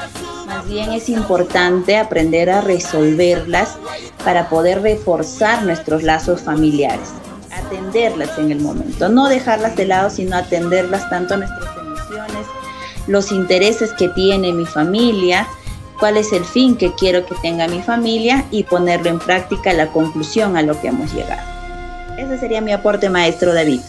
[0.45, 3.77] Más bien es importante aprender a resolverlas
[4.23, 7.09] para poder reforzar nuestros lazos familiares
[7.53, 12.47] atenderlas en el momento, no dejarlas de lado, sino atenderlas tanto nuestras emociones,
[13.07, 15.47] los intereses que tiene mi familia,
[16.03, 19.87] cuál es el fin que quiero que tenga mi familia y ponerlo en práctica la
[19.93, 21.41] conclusión a lo que hemos llegado.
[22.17, 23.79] Ese sería mi aporte, maestro David.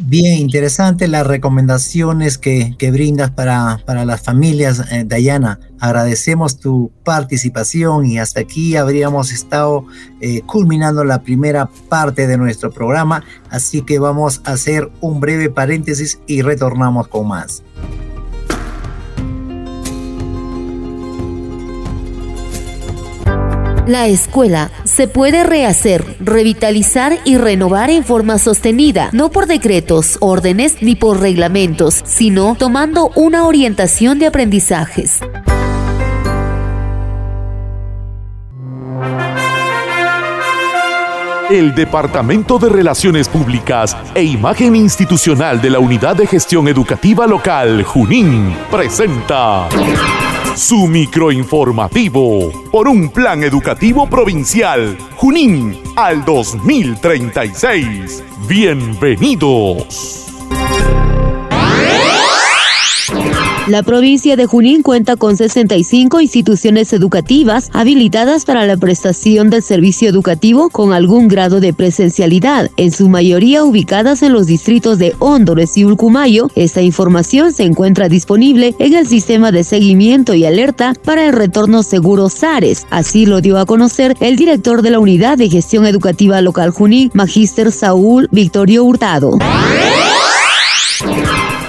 [0.00, 5.58] Bien, interesante las recomendaciones que, brindas para, para, las familias, eh, Dayana.
[5.78, 9.86] Agradecemos tu participación y hasta aquí habríamos estado
[10.20, 15.48] eh, culminando la primera parte de nuestro programa, así que vamos a hacer un breve
[15.48, 17.62] paréntesis y retornamos con más.
[23.90, 30.80] La escuela se puede rehacer, revitalizar y renovar en forma sostenida, no por decretos, órdenes
[30.80, 35.18] ni por reglamentos, sino tomando una orientación de aprendizajes.
[41.50, 47.82] El Departamento de Relaciones Públicas e Imagen Institucional de la Unidad de Gestión Educativa Local,
[47.82, 49.66] Junín, presenta
[50.56, 58.22] su microinformativo por un plan educativo provincial Junín al 2036.
[58.48, 60.26] Bienvenidos.
[63.70, 70.08] La provincia de Junín cuenta con 65 instituciones educativas habilitadas para la prestación del servicio
[70.08, 75.78] educativo con algún grado de presencialidad, en su mayoría ubicadas en los distritos de Hóndores
[75.78, 76.50] y Ulcumayo.
[76.56, 81.84] Esta información se encuentra disponible en el sistema de seguimiento y alerta para el retorno
[81.84, 82.88] seguro SARES.
[82.90, 87.12] Así lo dio a conocer el director de la Unidad de Gestión Educativa Local Junín,
[87.14, 89.38] Magíster Saúl Victorio Hurtado.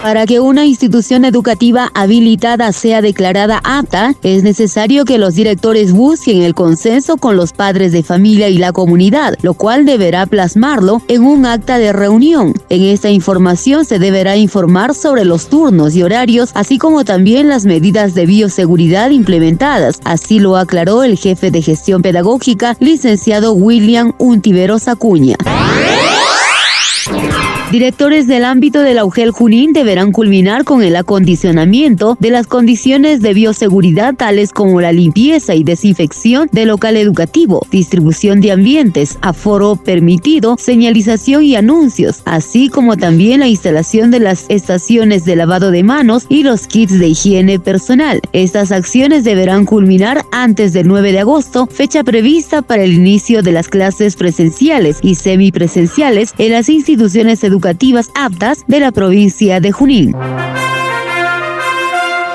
[0.04, 6.42] Para que una institución educativa habilitada sea declarada apta, es necesario que los directores busquen
[6.42, 11.24] el consenso con los padres de familia y la comunidad, lo cual deberá plasmarlo en
[11.24, 12.56] un acta de reunión.
[12.70, 17.66] En esta información se deberá informar sobre los turnos y horarios, así como también las
[17.66, 20.00] medidas de bioseguridad implementadas.
[20.04, 25.38] Así lo aclaró el jefe de gestión pedagógica, licenciado William Untiveros Acuña.
[27.72, 33.34] Directores del ámbito del Augel Junín deberán culminar con el acondicionamiento de las condiciones de
[33.34, 40.58] bioseguridad tales como la limpieza y desinfección del local educativo, distribución de ambientes, aforo permitido,
[40.60, 46.26] señalización y anuncios, así como también la instalación de las estaciones de lavado de manos
[46.28, 48.20] y los kits de higiene personal.
[48.34, 53.54] Estas acciones deberán culminar antes del 9 de agosto, fecha prevista para el inicio de
[53.54, 59.72] las clases presenciales y semipresenciales en las instituciones educativas educativas aptas de la provincia de
[59.72, 60.16] Junín.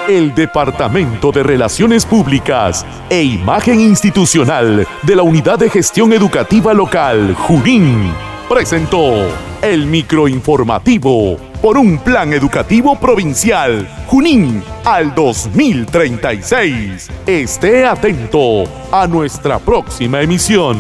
[0.09, 7.35] El Departamento de Relaciones Públicas e Imagen Institucional de la Unidad de Gestión Educativa Local,
[7.35, 8.13] Junín,
[8.49, 9.27] presentó
[9.63, 17.11] el microinformativo por un plan educativo provincial Junín al 2036.
[17.27, 18.63] Esté atento
[18.93, 20.77] a nuestra próxima emisión.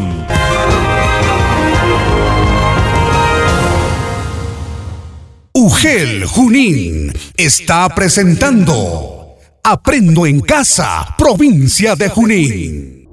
[5.58, 13.08] UGEL Junín está presentando Aprendo en Casa, provincia de Junín.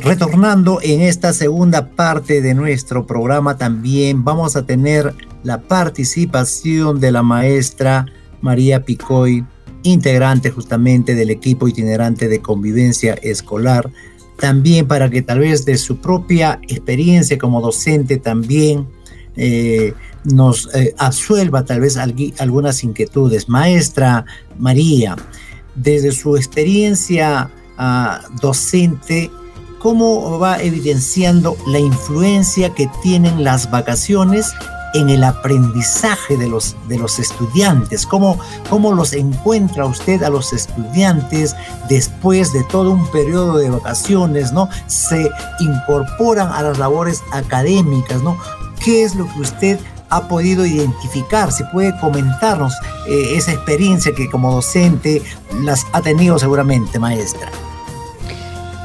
[0.00, 7.10] Retornando en esta segunda parte de nuestro programa también vamos a tener la participación de
[7.10, 8.06] la maestra
[8.40, 9.44] María Picoy,
[9.84, 13.90] integrante justamente del equipo itinerante de convivencia escolar,
[14.38, 18.88] también para que tal vez de su propia experiencia como docente también
[19.36, 19.94] eh,
[20.24, 23.48] nos eh, absuelva tal vez algunas inquietudes.
[23.48, 24.24] Maestra
[24.58, 25.16] María,
[25.74, 29.30] desde su experiencia ah, docente,
[29.78, 34.50] cómo va evidenciando la influencia que tienen las vacaciones
[34.94, 38.38] en el aprendizaje de los, de los estudiantes, cómo,
[38.70, 41.54] cómo los encuentra usted a los estudiantes
[41.88, 44.68] después de todo un periodo de vacaciones, ¿no?
[44.86, 45.28] Se
[45.60, 48.38] incorporan a las labores académicas, ¿no?
[48.82, 49.80] ¿Qué es lo que usted
[50.10, 51.50] ha podido identificar?
[51.50, 52.72] Si puede comentarnos
[53.08, 55.22] eh, esa experiencia que como docente
[55.62, 57.50] las ha tenido seguramente, maestra.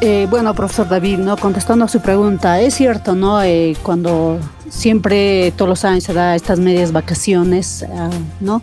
[0.02, 1.36] Eh, bueno, profesor David, ¿no?
[1.36, 3.44] contestando a su pregunta, es cierto, ¿no?
[3.44, 8.62] Eh, cuando siempre, todos los años se da estas medias vacaciones, ah, ¿no?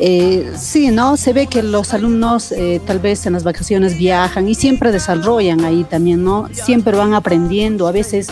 [0.00, 1.16] Eh, sí, ¿no?
[1.16, 2.54] Se ve que los alumnos
[2.86, 6.48] tal vez en las vacaciones viajan y siempre desarrollan ahí también, ¿no?
[6.52, 8.28] Siempre van aprendiendo, a veces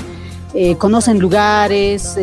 [0.78, 2.18] conocen lugares,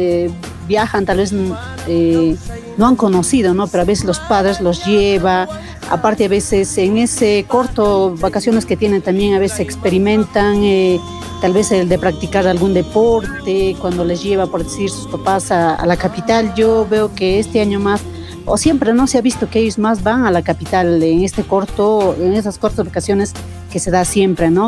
[0.67, 3.67] viajan, tal vez no han conocido, ¿no?
[3.67, 5.47] Pero a veces los padres los lleva,
[5.89, 10.99] Aparte a veces en ese corto vacaciones que tienen también a veces experimentan eh,
[11.39, 15.85] tal vez el de practicar algún deporte, cuando les lleva por decir sus papás a,
[15.85, 16.53] la capital.
[16.55, 18.01] Yo veo que este año más,
[18.45, 21.43] o siempre no se ha visto que ellos más van a la capital en este
[21.43, 23.31] corto, en esas cortas vacaciones
[23.71, 24.67] que se da siempre, ¿no?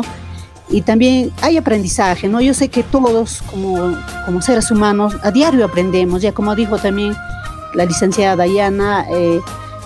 [0.70, 2.40] Y también hay aprendizaje, ¿no?
[2.40, 7.14] Yo sé que todos como, como seres humanos a diario aprendemos, ya como dijo también
[7.74, 9.40] la licenciada Dayana, eh,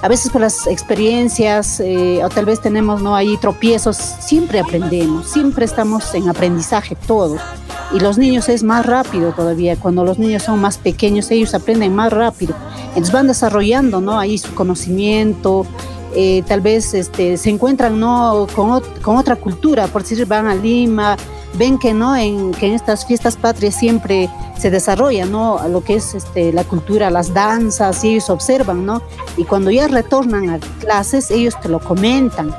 [0.04, 5.30] a veces por las experiencias eh, o tal vez tenemos no ahí tropiezos, siempre aprendemos,
[5.30, 7.40] siempre estamos en aprendizaje todos.
[7.94, 11.94] Y los niños es más rápido todavía, cuando los niños son más pequeños ellos aprenden
[11.94, 12.54] más rápido.
[12.88, 14.18] Entonces van desarrollando ¿no?
[14.18, 15.66] ahí su conocimiento,
[16.14, 18.46] eh, tal vez este, se encuentran ¿no?
[18.54, 21.16] con, con otra cultura, por decir van a Lima,
[21.56, 25.96] ven que no en que en estas fiestas patrias siempre se desarrolla no lo que
[25.96, 29.02] es este la cultura las danzas y ellos observan no
[29.36, 32.54] y cuando ya retornan a clases ellos te lo comentan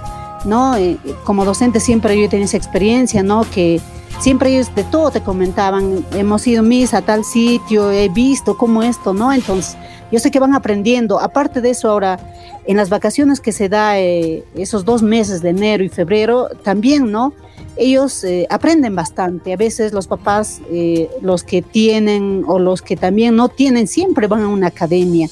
[0.46, 3.82] no eh, como docente siempre yo he tenido esa experiencia no que
[4.19, 8.84] siempre ellos de todo te comentaban hemos ido mis a tal sitio he visto cómo
[8.84, 9.78] esto no entonces
[10.12, 12.19] yo sé que van aprendiendo aparte de eso ahora
[12.65, 17.12] en las vacaciones que se da eh, esos dos meses de enero y febrero también
[17.12, 17.34] no
[17.78, 19.54] ellos eh, aprenden bastante.
[19.54, 24.28] A veces los papás, eh, los que tienen o los que también no tienen, siempre
[24.28, 25.28] van a una academia.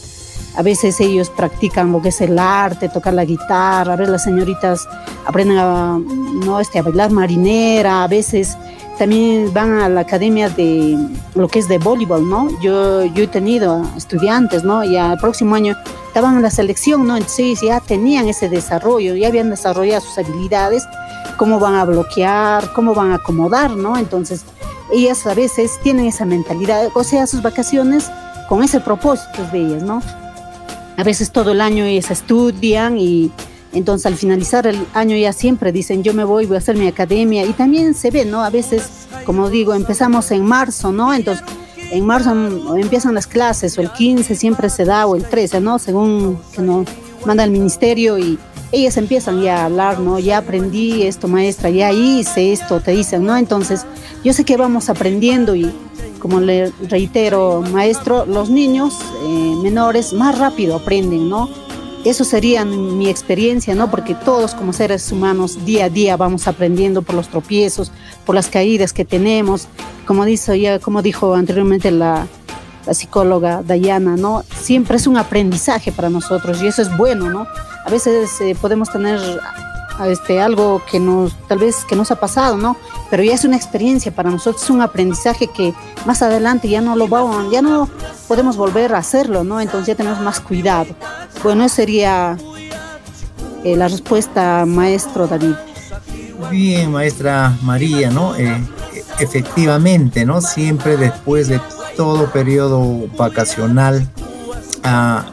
[0.55, 4.23] A veces ellos practican lo que es el arte, tocar la guitarra, a veces las
[4.23, 4.87] señoritas
[5.25, 5.99] aprenden a,
[6.45, 6.59] ¿no?
[6.59, 8.57] este, bailar marinera, a veces
[8.97, 10.97] también van a la academia de
[11.33, 12.49] lo que es de voleibol, ¿no?
[12.61, 14.83] Yo, yo he tenido estudiantes, ¿no?
[14.83, 15.75] Y al próximo año
[16.07, 17.17] estaban en la selección, ¿no?
[17.17, 20.87] Entonces ya tenían ese desarrollo, ya habían desarrollado sus habilidades
[21.37, 23.97] cómo van a bloquear, cómo van a acomodar, ¿no?
[23.97, 24.45] Entonces,
[24.91, 28.11] ellas a veces tienen esa mentalidad, o sea, sus vacaciones
[28.47, 30.01] con ese propósito de ellas, ¿no?
[30.97, 33.31] A veces todo el año ellas estudian y
[33.73, 36.87] entonces al finalizar el año ya siempre dicen, yo me voy, voy a hacer mi
[36.87, 38.43] academia y también se ve, ¿no?
[38.43, 41.13] A veces, como digo, empezamos en marzo, ¿no?
[41.13, 41.43] Entonces,
[41.91, 42.31] en marzo
[42.75, 45.79] empiezan las clases o el 15 siempre se da o el 13, ¿no?
[45.79, 46.87] Según que nos
[47.25, 48.37] manda el ministerio y
[48.71, 50.19] ellas empiezan ya a hablar, ¿no?
[50.19, 53.37] Ya aprendí esto, maestra, ya hice esto, te dicen, ¿no?
[53.37, 53.85] Entonces,
[54.23, 55.71] yo sé que vamos aprendiendo y,
[56.23, 61.49] como le reitero, maestro, los niños eh, menores más rápido aprenden, ¿no?
[62.05, 63.91] Eso sería mi experiencia, ¿no?
[63.91, 67.91] Porque todos como seres humanos día a día vamos aprendiendo por los tropiezos,
[68.25, 69.67] por las caídas que tenemos.
[70.05, 72.25] Como, dice, ya, como dijo anteriormente la,
[72.85, 74.45] la psicóloga Dayana, ¿no?
[74.55, 77.47] Siempre es un aprendizaje para nosotros y eso es bueno, ¿no?
[77.85, 79.19] A veces eh, podemos tener
[80.07, 80.99] este, algo que
[81.47, 82.75] tal vez que nos ha pasado, ¿no?
[83.09, 85.73] Pero ya es una experiencia para nosotros, es un aprendizaje que
[86.05, 87.89] más adelante ya no lo vamos, ya no
[88.27, 89.61] podemos volver a hacerlo, ¿no?
[89.61, 90.95] Entonces ya tenemos más cuidado.
[91.43, 92.37] Bueno, sería
[93.63, 95.55] Eh, la respuesta, maestro David.
[96.51, 98.35] Bien, maestra María, ¿no?
[98.35, 98.61] Eh,
[99.19, 100.41] efectivamente, ¿no?
[100.41, 101.61] Siempre después de
[101.95, 104.05] todo periodo vacacional
[104.83, 105.27] ah,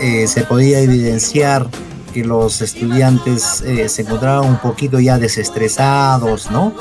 [0.00, 1.66] eh, se podía evidenciar
[2.12, 6.74] que los estudiantes se encontraban un poquito ya desestresados, ¿no?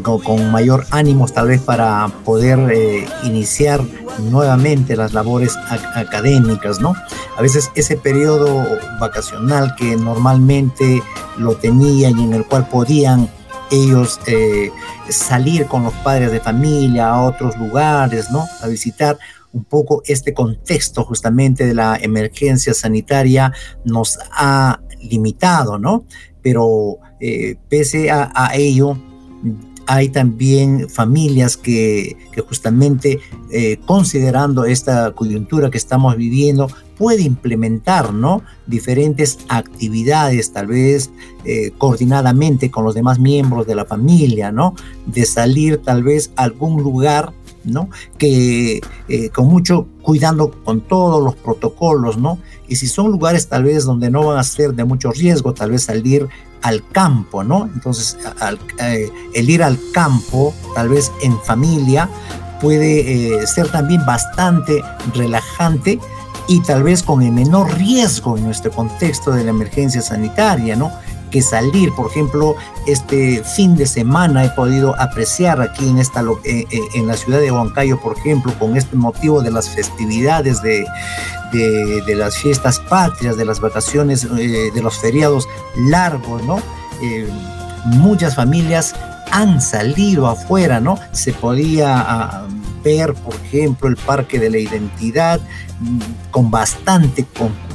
[0.00, 3.82] con, mayor ánimo tal vez para poder eh, iniciar
[4.30, 5.56] nuevamente las labores
[5.94, 6.94] académicas, ¿no?
[7.36, 8.66] A veces ese periodo
[8.98, 11.02] vacacional que normalmente
[11.36, 13.28] lo tenían y en el cual podían
[13.70, 14.70] ellos eh,
[15.08, 18.46] salir con los padres de familia a otros lugares, ¿no?
[18.62, 19.18] A visitar
[19.52, 23.52] un poco este contexto justamente de la emergencia sanitaria
[23.84, 26.04] nos ha limitado, ¿no?
[26.42, 28.96] Pero eh, pese a ello,
[29.86, 32.16] hay también familias que,
[32.48, 33.18] justamente
[33.50, 38.42] eh, considerando esta coyuntura que estamos viviendo, puede implementar ¿no?
[38.66, 41.10] diferentes actividades, tal vez
[41.44, 44.74] eh, coordinadamente con los demás miembros de la familia, ¿no?
[45.06, 47.32] de salir tal vez a algún lugar
[47.64, 47.88] ¿no?
[48.18, 52.38] Que eh, con mucho cuidando con todos los protocolos, ¿no?
[52.68, 55.70] Y si son lugares tal vez donde no van a ser de mucho riesgo, tal
[55.70, 56.28] vez salir
[56.62, 57.68] al campo, ¿no?
[57.74, 58.16] Entonces,
[58.78, 62.08] eh, el ir al campo, tal vez en familia,
[62.60, 64.82] puede eh, ser también bastante
[65.14, 65.98] relajante
[66.48, 70.92] y tal vez con el menor riesgo en nuestro contexto de la emergencia sanitaria, ¿no?
[71.32, 71.92] Que salir.
[71.94, 72.54] Por ejemplo,
[72.86, 77.50] este fin de semana he podido apreciar aquí en, esta, eh, en la ciudad de
[77.50, 80.86] Huancayo, por ejemplo, con este motivo de las festividades de,
[81.52, 86.58] de, las fiestas patrias, de las vacaciones, eh, de los feriados largos, ¿no?
[87.02, 87.28] Eh,
[87.84, 88.94] muchas familias
[89.30, 90.98] han salido afuera, ¿no?
[91.12, 92.46] Se podía ah,
[92.84, 95.40] ver, por ejemplo, el Parque de la Identidad
[95.80, 97.71] mm, con bastante concurrencia,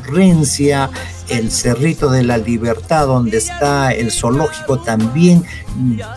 [1.30, 5.44] el Cerrito de la Libertad, donde está el zoológico también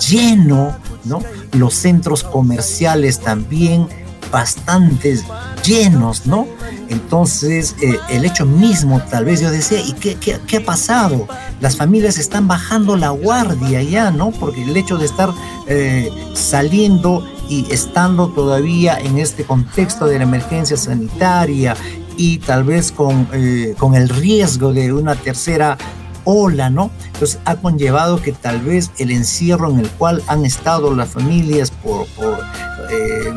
[0.08, 1.20] lleno, ¿no?
[1.52, 3.88] Los centros comerciales también
[4.30, 5.18] bastante
[5.64, 6.46] llenos, ¿no?
[6.88, 11.26] Entonces, eh, el hecho mismo, tal vez yo decía, ¿y qué, qué, ha pasado?
[11.60, 14.30] Las familias están bajando la guardia ya, ¿no?
[14.30, 15.30] Porque el hecho de estar
[15.66, 21.76] eh, saliendo y estando todavía en este contexto de la emergencia sanitaria
[22.20, 25.78] y tal vez con, eh, con el riesgo de una tercera
[26.24, 26.90] ola, ¿no?
[27.06, 31.70] Entonces ha conllevado que tal vez el encierro en el cual han estado las familias
[31.70, 32.38] por, por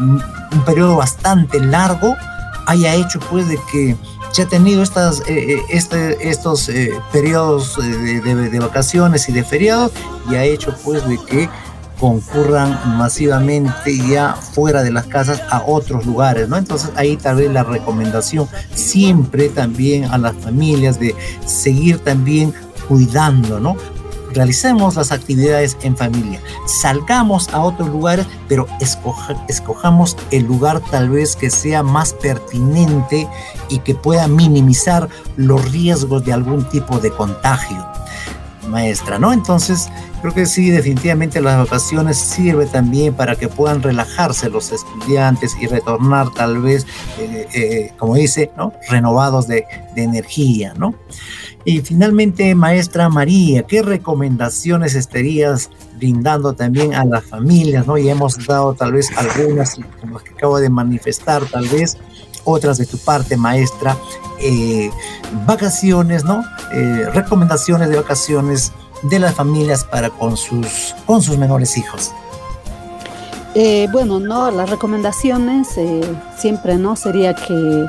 [0.02, 2.14] un periodo bastante largo,
[2.68, 3.96] haya hecho pues de que
[4.34, 9.92] se ha tenido estas, eh, eh, este, estos eh, periodos de, vacaciones y de feriados
[10.30, 11.50] y ha hecho pues de que
[12.04, 16.58] concurran masivamente ya fuera de las casas a otros lugares, ¿no?
[16.58, 18.46] Entonces ahí tal vez la recomendación
[18.76, 22.54] siempre también a las familias de seguir también
[22.90, 23.78] cuidando, ¿no?
[24.34, 28.68] realicemos las actividades en familia, salgamos a otros lugares, pero
[29.48, 33.30] escojamos el lugar tal vez que sea más pertinente
[33.70, 37.86] y que pueda minimizar los riesgos de algún tipo de contagio
[38.68, 39.32] maestra, ¿no?
[39.32, 39.90] Entonces,
[40.24, 45.68] creo que sí, definitivamente las vacaciones sirve también para que puedan relajarse los estudiantes y
[45.68, 46.88] retornar tal vez,
[47.20, 48.72] eh, eh, como dice, ¿no?
[48.88, 49.66] Renovados de,
[49.98, 50.96] energía, ¿no?
[51.66, 57.86] Y finalmente, maestra María, ¿qué recomendaciones estarías brindando también a las familias?
[57.86, 57.98] ¿no?
[57.98, 61.98] Y hemos dado tal vez algunas, como las que acabo de manifestar, tal vez
[62.46, 63.98] otras de tu parte, maestra.
[64.42, 64.90] Eh,
[65.46, 66.44] vacaciones, ¿no?
[66.74, 68.72] Eh, recomendaciones de vacaciones
[69.04, 72.12] de las familias para con sus, con sus menores hijos.
[73.56, 75.68] Eh, bueno, no, las recomendaciones
[76.38, 76.96] siempre, ¿no?
[76.96, 77.86] Sería que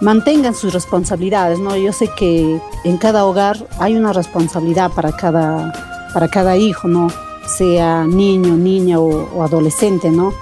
[0.00, 1.76] mantengan sus responsabilidades, ¿no?
[1.76, 5.72] Yo sé que en cada hogar hay una responsabilidad para cada,
[6.12, 7.08] para cada hijo, ¿no?
[7.46, 10.32] Sea niño, niña o, adolescente, ¿no?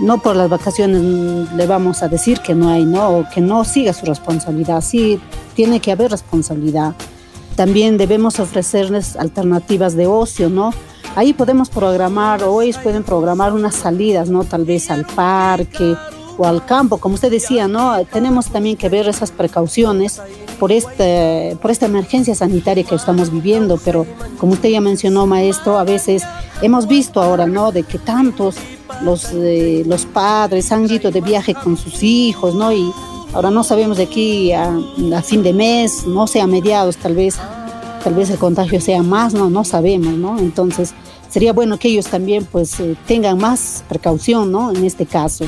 [0.00, 1.02] No por las vacaciones
[1.54, 3.08] le vamos a decir que no hay, ¿no?
[3.10, 4.80] O que no siga su responsabilidad.
[4.82, 5.18] Sí,
[5.54, 6.94] tiene que haber responsabilidad.
[7.58, 10.72] También debemos ofrecerles alternativas de ocio, ¿no?
[11.16, 14.44] Ahí podemos programar, o pueden programar unas salidas, ¿no?
[14.44, 15.96] Tal vez al parque,
[16.36, 18.04] o al campo, como usted decía, ¿no?
[18.04, 20.22] Tenemos también que ver esas precauciones
[20.60, 24.06] por, este, por esta emergencia sanitaria que estamos viviendo, pero
[24.38, 26.22] como usted ya mencionó, maestro, a veces
[26.62, 27.72] hemos visto ahora, ¿no?
[27.72, 28.54] De que tantos
[29.02, 32.72] los, eh, los padres han ido de viaje con sus hijos, ¿no?
[32.72, 32.92] Y
[33.32, 34.72] ahora no sabemos de aquí a,
[35.22, 37.36] fin de mes, no sea a mediados, tal vez,
[38.02, 39.50] tal vez el contagio sea más, ¿no?
[39.50, 40.38] No sabemos, ¿no?
[40.38, 40.94] Entonces,
[41.28, 44.70] sería bueno que ellos también, pues, eh, tengan más precaución, ¿no?
[44.70, 45.44] En este caso.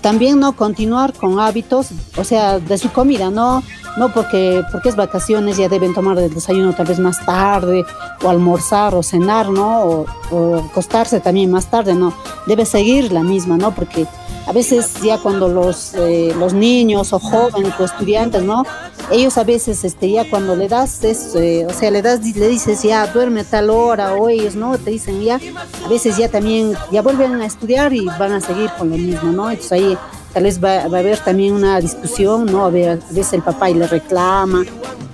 [0.00, 3.62] También no continuar con hábitos, o sea, de su comida, no,
[3.96, 7.84] no porque, porque es vacaciones ya deben tomar el desayuno tal vez más tarde,
[8.22, 10.06] o almorzar o cenar, ¿no?
[10.30, 12.12] O, acostarse también más tarde, ¿no?
[12.46, 13.74] Debe seguir la misma, ¿no?
[13.74, 14.06] Porque
[14.46, 18.64] a veces ya cuando los, eh, los niños o jóvenes o estudiantes, ¿no?
[19.10, 22.82] Ellos a veces, este, ya cuando le das, eh, o sea, le das, le dices
[22.82, 24.78] ya duerme a tal hora o ellos, ¿no?
[24.78, 25.40] Te dicen ya,
[25.84, 29.32] a veces ya también, ya vuelven a estudiar y van a seguir con lo mismo,
[29.32, 29.50] ¿no?
[29.50, 29.98] Entonces ahí
[30.32, 32.66] tal vez va, va a haber también una discusión, ¿no?
[32.66, 34.62] A, a veces el papá y le reclama,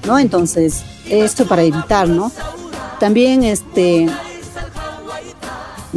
[0.06, 0.18] ¿no?
[0.18, 2.30] Entonces, esto para evitar, ¿no?
[3.00, 4.10] También, este,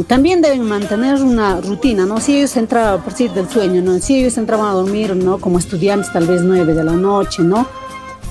[0.06, 2.20] también deben mantener una rutina, ¿no?
[2.20, 3.98] Si ellos entraban, por decir, del sueño, ¿no?
[3.98, 5.38] Si ellos entraban a dormir, ¿no?
[5.38, 7.66] Como estudiantes, tal vez nueve de la noche, ¿no?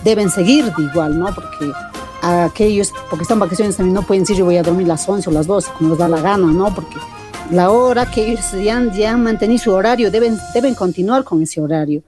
[0.04, 1.34] Deben seguir de igual, ¿no?
[1.34, 1.72] Porque
[2.22, 5.34] aquellos, porque están vacaciones también no pueden decir yo voy a dormir las 11 o
[5.34, 6.74] las 12, como les da la gana, ¿no?
[6.74, 6.98] Porque
[7.52, 11.42] la hora que ellos ya han, ya han mantenido su horario, deben, deben continuar con
[11.42, 12.04] ese horario.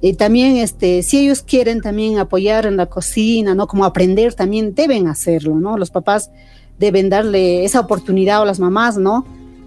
[0.00, 3.66] Y también, este, si ellos quieren también apoyar en la cocina, ¿no?
[3.66, 5.78] Como aprender también, deben hacerlo, ¿no?
[5.78, 6.30] Los papás
[6.78, 9.24] deben darle esa oportunidad a las mamás, ¿no?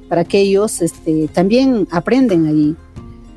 [0.10, 2.76] Para que ellos este, también aprenden allí.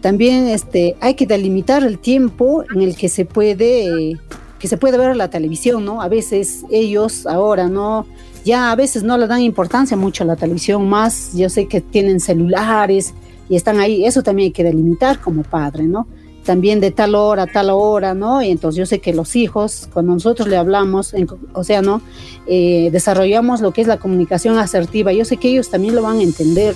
[0.00, 4.18] También este, hay que delimitar el tiempo en el que se puede
[4.58, 6.02] que se ver la televisión, ¿no?
[6.02, 8.06] A veces ellos ahora no,
[8.44, 11.80] ya a veces no le dan importancia mucho a la televisión, más yo sé que
[11.80, 13.14] tienen celulares
[13.48, 16.06] y están ahí, eso también hay que delimitar como padre, ¿no?
[16.44, 18.42] también de tal hora tal hora, ¿no?
[18.42, 21.14] Y entonces yo sé que los hijos, cuando nosotros le hablamos,
[21.52, 22.00] o sea, ¿no?
[22.46, 26.18] Eh, desarrollamos lo que es la comunicación asertiva, yo sé que ellos también lo van
[26.18, 26.74] a entender.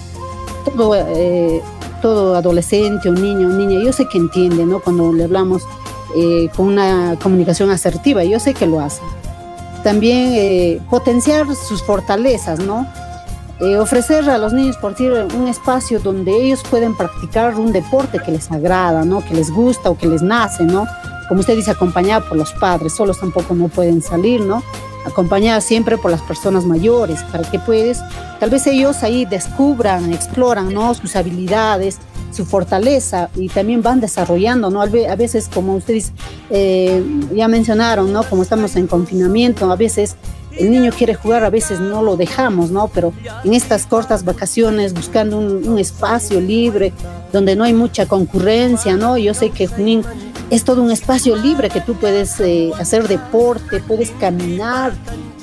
[0.64, 1.60] Todo, eh,
[2.04, 4.80] todo adolescente o niño o niña, yo sé que entiende, ¿no?
[4.80, 5.62] Cuando le hablamos
[6.14, 9.00] eh, con una comunicación asertiva, yo sé que lo hace.
[9.82, 12.86] También potenciar sus fortalezas, ¿no?
[13.58, 18.18] Eh, ofrecer a los niños, por decir, un espacio donde ellos pueden practicar un deporte
[18.18, 19.24] que les agrada, ¿no?
[19.24, 20.84] Que les gusta o que les nace, ¿no?
[21.28, 24.62] Como usted dice, acompañado por los padres, solos tampoco no pueden salir, ¿no?
[25.04, 28.00] Acompañada siempre por las personas mayores, para que puedes,
[28.40, 30.94] tal vez ellos ahí descubran, exploran, ¿no?
[30.94, 31.98] Sus habilidades,
[32.30, 34.82] su fortaleza y también van desarrollando, ¿no?
[34.82, 36.12] A veces, como ustedes
[36.50, 38.24] eh, ya mencionaron, ¿no?
[38.24, 40.16] Como estamos en confinamiento, a veces
[40.56, 42.88] el niño quiere jugar, a veces no lo dejamos, ¿no?
[42.88, 43.12] Pero
[43.44, 46.92] en estas cortas vacaciones, buscando un, espacio libre,
[47.32, 49.18] donde no hay mucha concurrencia, ¿no?
[49.18, 50.02] Yo sé que Junín
[50.50, 54.92] es todo un espacio libre que tú puedes eh, hacer deporte, puedes caminar,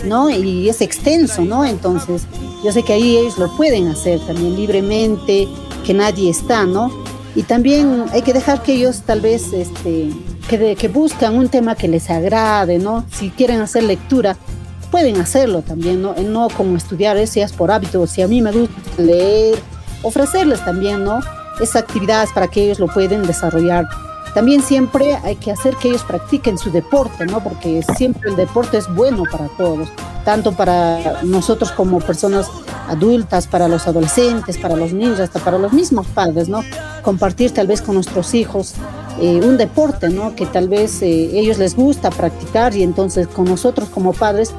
[0.05, 0.29] ¿no?
[0.29, 1.65] Y es extenso, ¿no?
[1.65, 2.23] Entonces,
[2.63, 5.47] yo sé que ahí ellos lo pueden hacer también libremente,
[5.85, 6.91] que nadie está, ¿no?
[7.35, 10.11] Y también hay que dejar que ellos tal vez, este,
[10.49, 13.05] que, que buscan un tema que les agrade, ¿no?
[13.11, 14.37] Si quieren hacer lectura,
[14.91, 16.13] pueden hacerlo también, ¿no?
[16.13, 19.57] No como estudiar, si es por hábito, si a mí me gusta leer,
[20.03, 21.21] ofrecerles también, ¿no?
[21.59, 23.87] Esas actividades para que ellos lo pueden desarrollar.
[24.33, 27.43] También siempre hay que hacer que ellos practiquen su deporte, ¿no?
[27.43, 29.89] Porque siempre el deporte es bueno para todos,
[30.23, 32.47] tanto para nosotros como personas
[32.87, 36.63] adultas, para los adolescentes, para los niños, hasta para los mismos padres, ¿no?
[37.01, 38.75] Compartir tal vez con nuestros hijos
[39.19, 40.35] eh, un deporte, ¿no?
[40.35, 44.53] Que tal vez eh, ellos les gusta practicar y entonces con nosotros como padres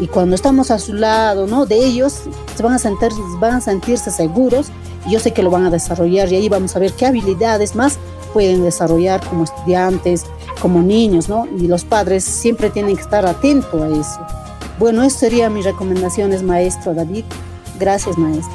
[0.00, 1.66] y cuando estamos a su lado, ¿no?
[1.66, 2.22] De ellos
[2.54, 4.68] se van a sentir, van a sentirse seguros
[5.06, 7.74] y yo sé que lo van a desarrollar y ahí vamos a ver qué habilidades
[7.74, 7.98] más
[8.32, 10.26] pueden desarrollar como estudiantes,
[10.60, 11.46] como niños, ¿no?
[11.58, 14.20] Y los padres siempre tienen que estar atentos a eso.
[14.78, 17.24] Bueno, eso serían mis recomendaciones, maestro David.
[17.80, 18.52] Gracias, maestro.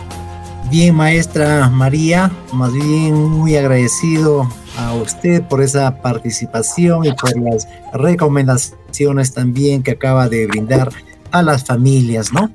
[0.69, 7.67] Bien, maestra María, más bien muy agradecido a usted por esa participación y por las
[7.93, 10.89] recomendaciones también que acaba de brindar
[11.33, 12.49] a las familias, ¿no?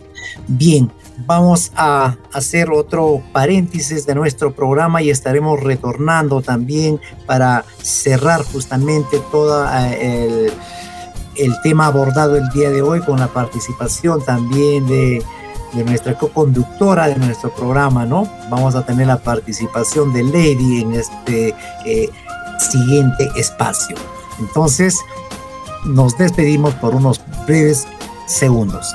[0.46, 0.90] Bien,
[1.26, 9.20] vamos a hacer otro paréntesis de nuestro programa y estaremos retornando también para cerrar justamente
[9.30, 10.50] todo eh,
[11.36, 15.22] el, tema abordado el día de hoy con la participación también de,
[15.84, 18.26] nuestra co-conductora de nuestro programa, ¿no?
[18.48, 21.54] Vamos a tener la participación de Lady en este
[21.84, 22.08] eh,
[22.58, 23.94] siguiente espacio.
[24.40, 24.96] Entonces,
[25.84, 27.86] nos despedimos por unos breves
[28.28, 28.94] segundos.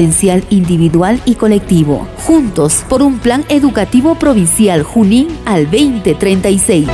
[0.00, 2.08] potencial individual y colectivo.
[2.24, 6.88] Juntos por un plan educativo provincial Junín al 2036.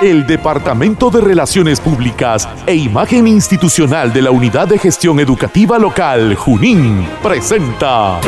[0.00, 6.34] El Departamento de Relaciones Públicas e Imagen Institucional de la Unidad de Gestión Educativa Local
[6.34, 8.18] Junín presenta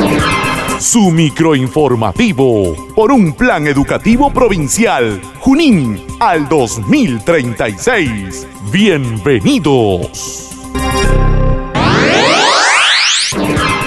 [0.81, 8.47] su microinformativo por un plan educativo provincial Junín al 2036.
[8.71, 10.51] Bienvenidos.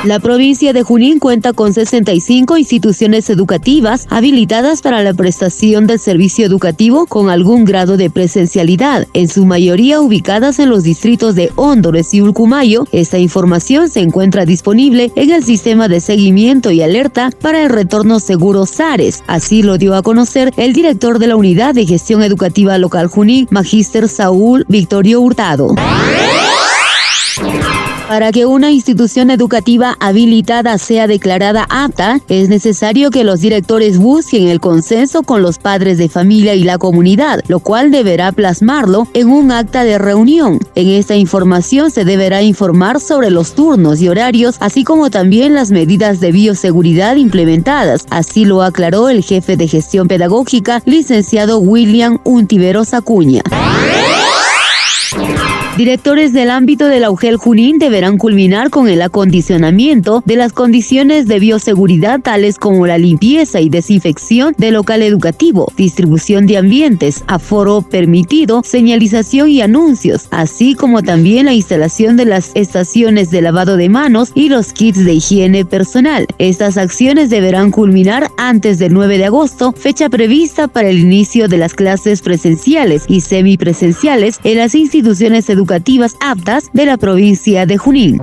[0.05, 6.45] La provincia de Junín cuenta con 65 instituciones educativas habilitadas para la prestación del servicio
[6.45, 12.13] educativo con algún grado de presencialidad, en su mayoría ubicadas en los distritos de Hondores
[12.13, 12.87] y Ulcumayo.
[12.93, 18.21] Esta información se encuentra disponible en el sistema de seguimiento y alerta para el retorno
[18.21, 19.25] seguro SARES.
[19.27, 23.49] Así lo dio a conocer el director de la Unidad de Gestión Educativa Local Junín,
[23.51, 25.75] Magíster Saúl Victorio Hurtado.
[28.09, 34.47] Para que una institución educativa habilitada sea declarada apta, es necesario que los directores busquen
[34.47, 39.29] el consenso con los padres de familia y la comunidad, lo cual deberá plasmarlo en
[39.29, 40.57] un acta de reunión.
[40.73, 45.69] En esta información se deberá informar sobre los turnos y horarios, así como también las
[45.69, 48.07] medidas de bioseguridad implementadas.
[48.09, 53.43] Así lo aclaró el jefe de gestión pedagógica, licenciado William Untiveros Acuña.
[55.79, 61.25] Directores del ámbito de la UGEL Junín deberán culminar con el acondicionamiento de las condiciones
[61.25, 67.81] de bioseguridad tales como la limpieza y desinfección del local educativo, distribución de ambientes, aforo
[67.81, 73.87] permitido, señalización y anuncios, así como también la instalación de las estaciones de lavado de
[73.87, 76.27] manos y los kits de higiene personal.
[76.39, 81.57] Estas acciones deberán culminar antes del 9 de agosto, fecha prevista para el inicio de
[81.57, 85.68] las clases presenciales y semipresenciales en las instituciones educativas
[86.19, 88.21] aptas de la provincia de Junín.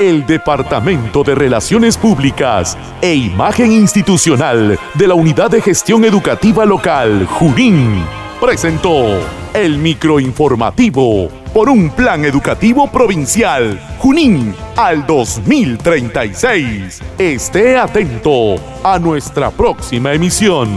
[0.00, 7.26] El Departamento de Relaciones Públicas e Imagen Institucional de la Unidad de Gestión Educativa Local
[7.26, 8.02] Junín
[8.40, 9.18] presentó
[9.52, 17.02] el microinformativo por un plan educativo provincial Junín al 2036.
[17.18, 20.70] Esté atento a nuestra próxima emisión.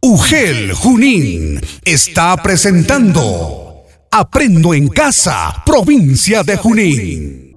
[0.00, 7.56] UGEL Junín está presentando Aprendo en Casa, provincia de Junín.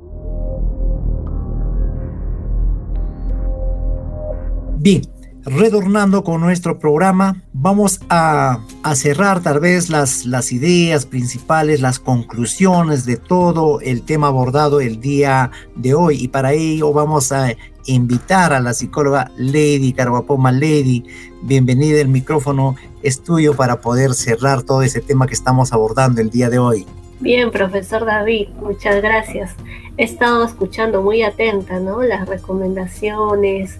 [4.78, 5.02] Bien,
[5.44, 8.60] retornando con nuestro programa, vamos a,
[8.96, 15.00] cerrar tal vez las, las ideas principales, las conclusiones de todo el tema abordado el
[15.00, 16.24] día de hoy.
[16.24, 17.54] Y para ello vamos a
[17.94, 20.52] invitar a la psicóloga Lady Carvapoma.
[20.52, 21.06] Lady,
[21.42, 26.30] bienvenida, el micrófono es tuyo para poder cerrar todo ese tema que estamos abordando el
[26.30, 26.86] día de hoy.
[27.20, 29.52] Bien, profesor David, muchas gracias.
[29.98, 32.02] He estado escuchando muy atenta, ¿no?
[32.02, 33.80] Las recomendaciones,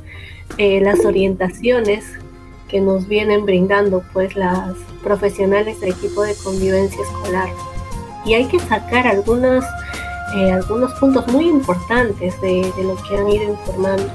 [0.58, 2.04] eh, las orientaciones
[2.68, 7.50] que nos vienen brindando, pues, las profesionales del equipo de convivencia escolar.
[8.26, 9.64] Y hay que sacar algunas
[10.36, 14.06] eh, algunos puntos muy importantes de, lo que han ido informando.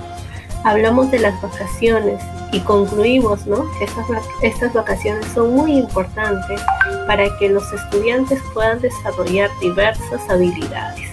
[0.63, 3.71] Hablamos de las vacaciones y concluimos ¿no?
[3.79, 4.07] que estas,
[4.41, 6.61] estas vacaciones son muy importantes
[7.07, 11.11] para que los estudiantes puedan desarrollar diversas habilidades.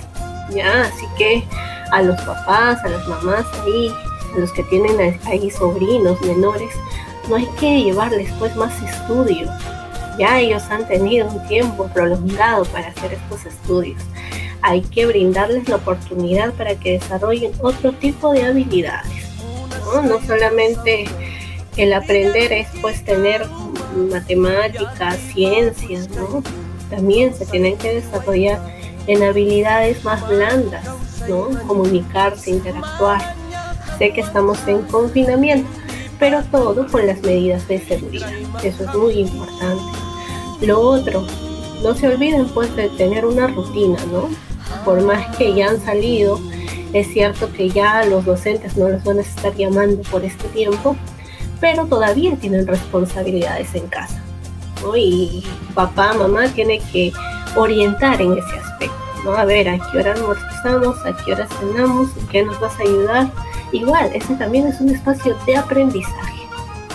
[0.51, 0.83] ¿ya?
[0.83, 1.43] Así que
[1.91, 3.91] a los papás, a las mamás ahí,
[4.35, 6.73] a los que tienen ahí sobrinos menores,
[7.27, 9.49] no hay que llevarles pues más estudio.
[10.19, 14.01] Ya ellos han tenido un tiempo prolongado para hacer estos estudios
[14.61, 19.27] hay que brindarles la oportunidad para que desarrollen otro tipo de habilidades.
[20.03, 21.05] No, solamente
[21.77, 23.45] el aprender es pues tener
[24.09, 26.43] matemáticas, ciencias, ¿no?
[26.89, 28.59] También se tienen que desarrollar
[29.07, 30.85] en habilidades más blandas,
[31.27, 31.49] ¿no?
[31.67, 33.35] Comunicarse, interactuar.
[33.97, 35.69] Sé que estamos en confinamiento,
[36.19, 38.31] pero todo con las medidas de seguridad.
[38.63, 39.83] Eso es muy importante.
[40.61, 41.25] Lo otro,
[41.81, 44.29] no se olviden pues de tener una rutina, ¿no?
[44.83, 46.39] Por más que ya han salido,
[46.93, 50.95] es cierto que ya los docentes no los van a estar llamando por este tiempo,
[51.59, 54.21] pero todavía tienen responsabilidades en casa.
[54.95, 55.43] Y
[55.73, 57.13] papá, mamá tiene que
[57.55, 58.95] orientar en ese aspecto.
[59.23, 59.33] ¿no?
[59.33, 63.31] A ver, a qué hora almorzamos, a qué hora cenamos, qué nos vas a ayudar.
[63.71, 66.41] Igual, ese también es un espacio de aprendizaje.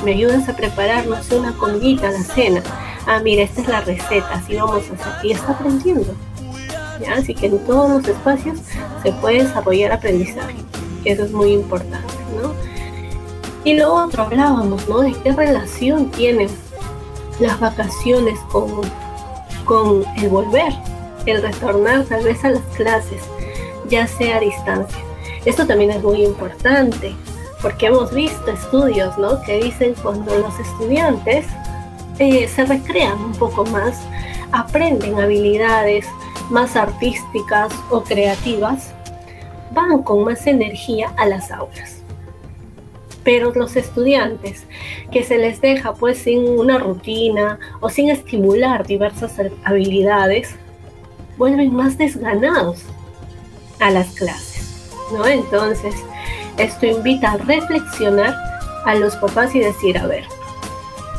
[0.05, 2.63] Me ayudas a preparar, no sé, una comidita la cena.
[3.07, 5.25] Ah, mira, esta es la receta, así vamos a hacer.
[5.25, 6.15] Y está aprendiendo.
[7.17, 8.59] Así que en todos los espacios
[9.03, 10.57] se puede desarrollar aprendizaje,
[11.05, 12.53] eso es muy importante, ¿no?
[13.65, 15.01] Y lo otro hablábamos, ¿no?
[15.01, 16.49] De qué relación tienen
[17.41, 18.81] las vacaciones con,
[19.65, 20.73] con el volver,
[21.27, 23.23] el retornar tal vez a las clases,
[23.89, 24.99] ya sea a distancia.
[25.45, 27.15] Esto también es muy importante,
[27.63, 29.41] porque hemos visto estudios, ¿no?
[29.43, 31.47] Que dicen cuando los estudiantes
[32.19, 34.01] eh, se recrean un poco más,
[34.53, 36.07] aprenden habilidades
[36.51, 38.93] más artísticas o creativas,
[39.73, 42.03] van con más energía a las aulas.
[43.25, 44.65] Pero los estudiantes
[45.11, 49.35] que se les deja pues sin una rutina o sin estimular diversas
[49.65, 50.55] habilidades,
[51.37, 52.83] vuelven más desganados
[53.81, 55.27] a las clases, ¿no?
[55.27, 55.95] Entonces,
[56.57, 58.35] esto invita a reflexionar
[58.85, 60.25] a los papás y decir, a ver,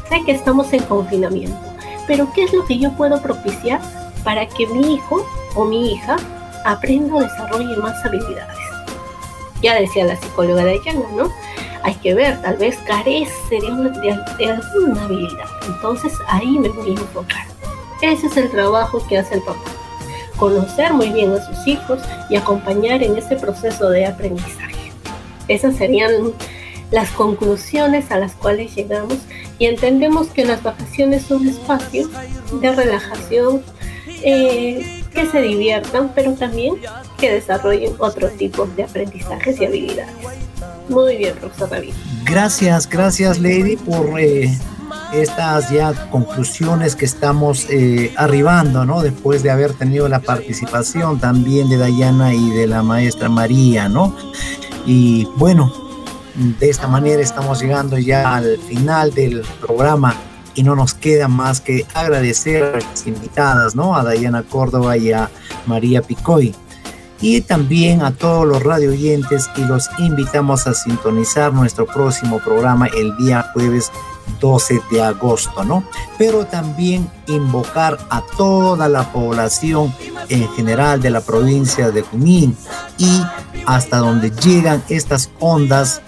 [0.10, 1.60] sé que estamos en confinamiento,
[2.08, 3.82] pero ¿qué es lo que yo puedo propiciar
[4.28, 5.26] para que mi hijo
[5.56, 6.18] o mi hija
[6.66, 8.58] aprenda o desarrolle más habilidades?
[9.62, 11.32] Ya decía la psicóloga de Dayana, ¿no?
[11.84, 15.46] Hay que ver, tal vez carece de, de alguna habilidad.
[15.66, 17.46] Entonces ahí me voy a enfocar.
[18.02, 19.72] Ese es el trabajo que hace el papá.
[20.36, 24.92] Conocer muy bien a sus hijos y acompañar en ese proceso de aprendizaje.
[25.48, 26.34] Esas serían
[26.92, 29.20] las conclusiones a las cuales llegamos
[29.58, 32.10] y entendemos que las vacaciones son espacios
[32.52, 33.64] de relajación,
[34.24, 36.76] eh, que se diviertan, pero también
[37.18, 40.14] que desarrollen otro tipo de aprendizajes y habilidades.
[40.90, 41.94] Muy bien, profesor David.
[42.24, 44.58] Gracias, gracias Lady por eh,
[45.14, 49.02] estas ya conclusiones que estamos eh, arribando, ¿no?
[49.02, 54.16] Después de haber tenido la participación también de Dayana y de la maestra María, ¿no?
[54.86, 55.74] Y bueno,
[56.36, 60.16] de esta manera estamos llegando ya al final del programa
[60.58, 63.96] y no nos queda más que agradecer a las invitadas, ¿no?
[63.96, 65.30] A Dayana Córdoba y a
[65.68, 66.54] María Picoy.
[67.22, 72.88] Y también a todos los radio oyentes y los invitamos a sintonizar nuestro próximo programa
[72.88, 73.92] el día jueves
[74.40, 75.84] 12 de agosto, ¿no?
[76.18, 79.94] Pero también invocar a toda la población
[80.28, 82.58] en general de la provincia de Junín
[82.98, 83.22] y
[83.68, 86.02] hasta donde llegan estas ondas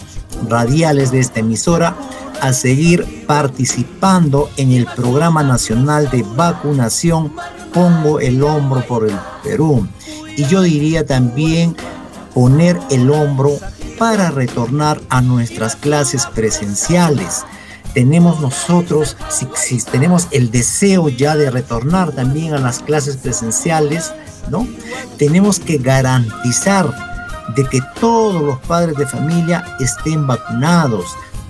[0.47, 1.95] radiales de esta emisora
[2.41, 7.33] a seguir participando en el programa nacional de vacunación
[7.73, 9.87] Pongo el hombro por el Perú.
[10.35, 11.75] Y yo diría también
[12.33, 13.51] poner el hombro
[13.99, 17.43] para retornar a nuestras clases presenciales.
[17.93, 24.13] Tenemos nosotros, si, si, tenemos el deseo ya de retornar también a las clases presenciales,
[24.49, 24.67] ¿no?
[25.17, 26.91] Tenemos que garantizar
[27.55, 31.05] de que todos los padres de familia estén vacunados,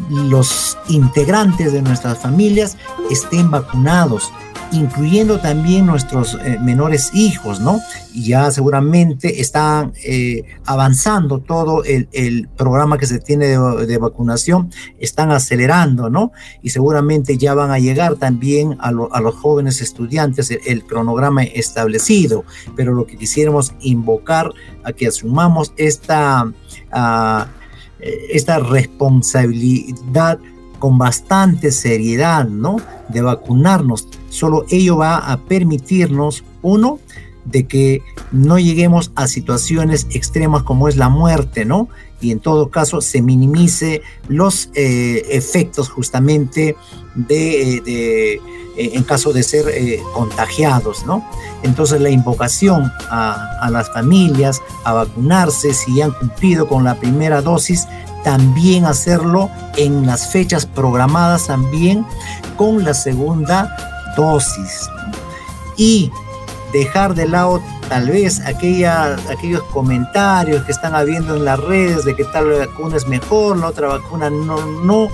[0.10, 2.78] los integrantes de nuestras familias
[3.10, 4.32] estén vacunados,
[4.72, 7.80] incluyendo también nuestros eh, menores hijos, ¿no?
[8.14, 16.10] Ya seguramente están eh, avanzando todo el, programa que se tiene de, vacunación, están acelerando,
[16.10, 16.32] ¿no?
[16.62, 22.46] Y seguramente ya van a llegar también a, los jóvenes estudiantes el, cronograma establecido,
[22.76, 24.52] pero lo que quisiéramos invocar
[24.84, 26.52] a que asumamos esta,
[26.92, 27.48] ah,
[28.00, 30.40] esta responsabilidad
[30.80, 32.78] con bastante seriedad, ¿no?
[33.10, 34.08] De vacunarnos.
[34.30, 37.00] Solo ello va a permitirnos, uno,
[37.46, 41.90] de que no lleguemos a situaciones extremas como es la muerte, ¿no?
[42.22, 46.76] Y en todo caso se minimice los eh, efectos justamente
[47.16, 48.42] de, eh,
[48.78, 51.26] en caso de ser eh, contagiados, ¿no?
[51.64, 57.42] Entonces la invocación a, a las familias a vacunarse si han cumplido con la primera
[57.42, 57.88] dosis
[58.24, 62.06] también hacerlo en las fechas programadas también
[62.58, 64.90] con la segunda dosis
[65.80, 66.12] y
[66.72, 72.16] dejar de lado tal vez aquella, aquellos comentarios que están habiendo en las redes de
[72.16, 75.10] que tal vacuna es mejor, la otra vacuna no, no.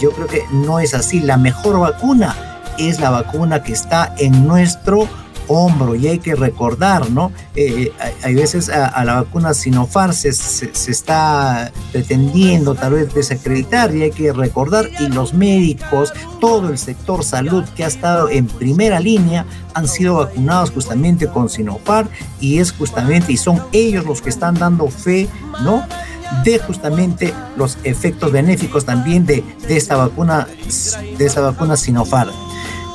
[0.00, 1.20] Yo creo que no es así.
[1.20, 2.34] La mejor vacuna
[2.78, 5.08] es la vacuna que está en nuestro
[5.48, 7.32] hombro y hay que recordar, ¿no?
[7.54, 13.94] Eh, eh, hay, veces a, la vacuna Sinopharm se, se, está pretendiendo tal vez desacreditar
[13.94, 18.46] y hay que recordar y los médicos, todo el sector salud que ha estado en
[18.46, 22.08] primera línea han sido vacunados justamente con Sinopharm
[22.40, 25.28] y es justamente y son ellos los que están dando fe,
[25.62, 25.82] ¿no?
[26.44, 30.46] de justamente los efectos benéficos también de, de esta vacuna
[31.18, 32.32] de esta vacuna Sinopharm.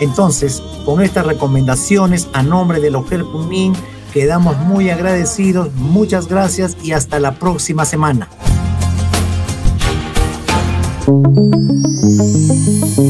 [0.01, 3.73] Entonces, con estas recomendaciones a nombre del Hotel Junín,
[4.11, 8.27] quedamos muy agradecidos, muchas gracias y hasta la próxima semana.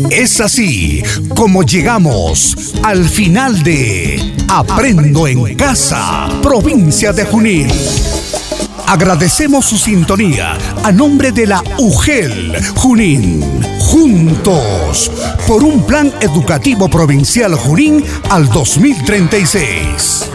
[0.10, 1.02] Es así
[1.34, 7.68] como llegamos al final de Aprendo en Casa, provincia de Junín.
[8.86, 13.42] Agradecemos su sintonía a nombre de la UGEL Junín.
[14.02, 15.12] Juntos
[15.48, 20.32] por un plan educativo provincial Junín al 2036.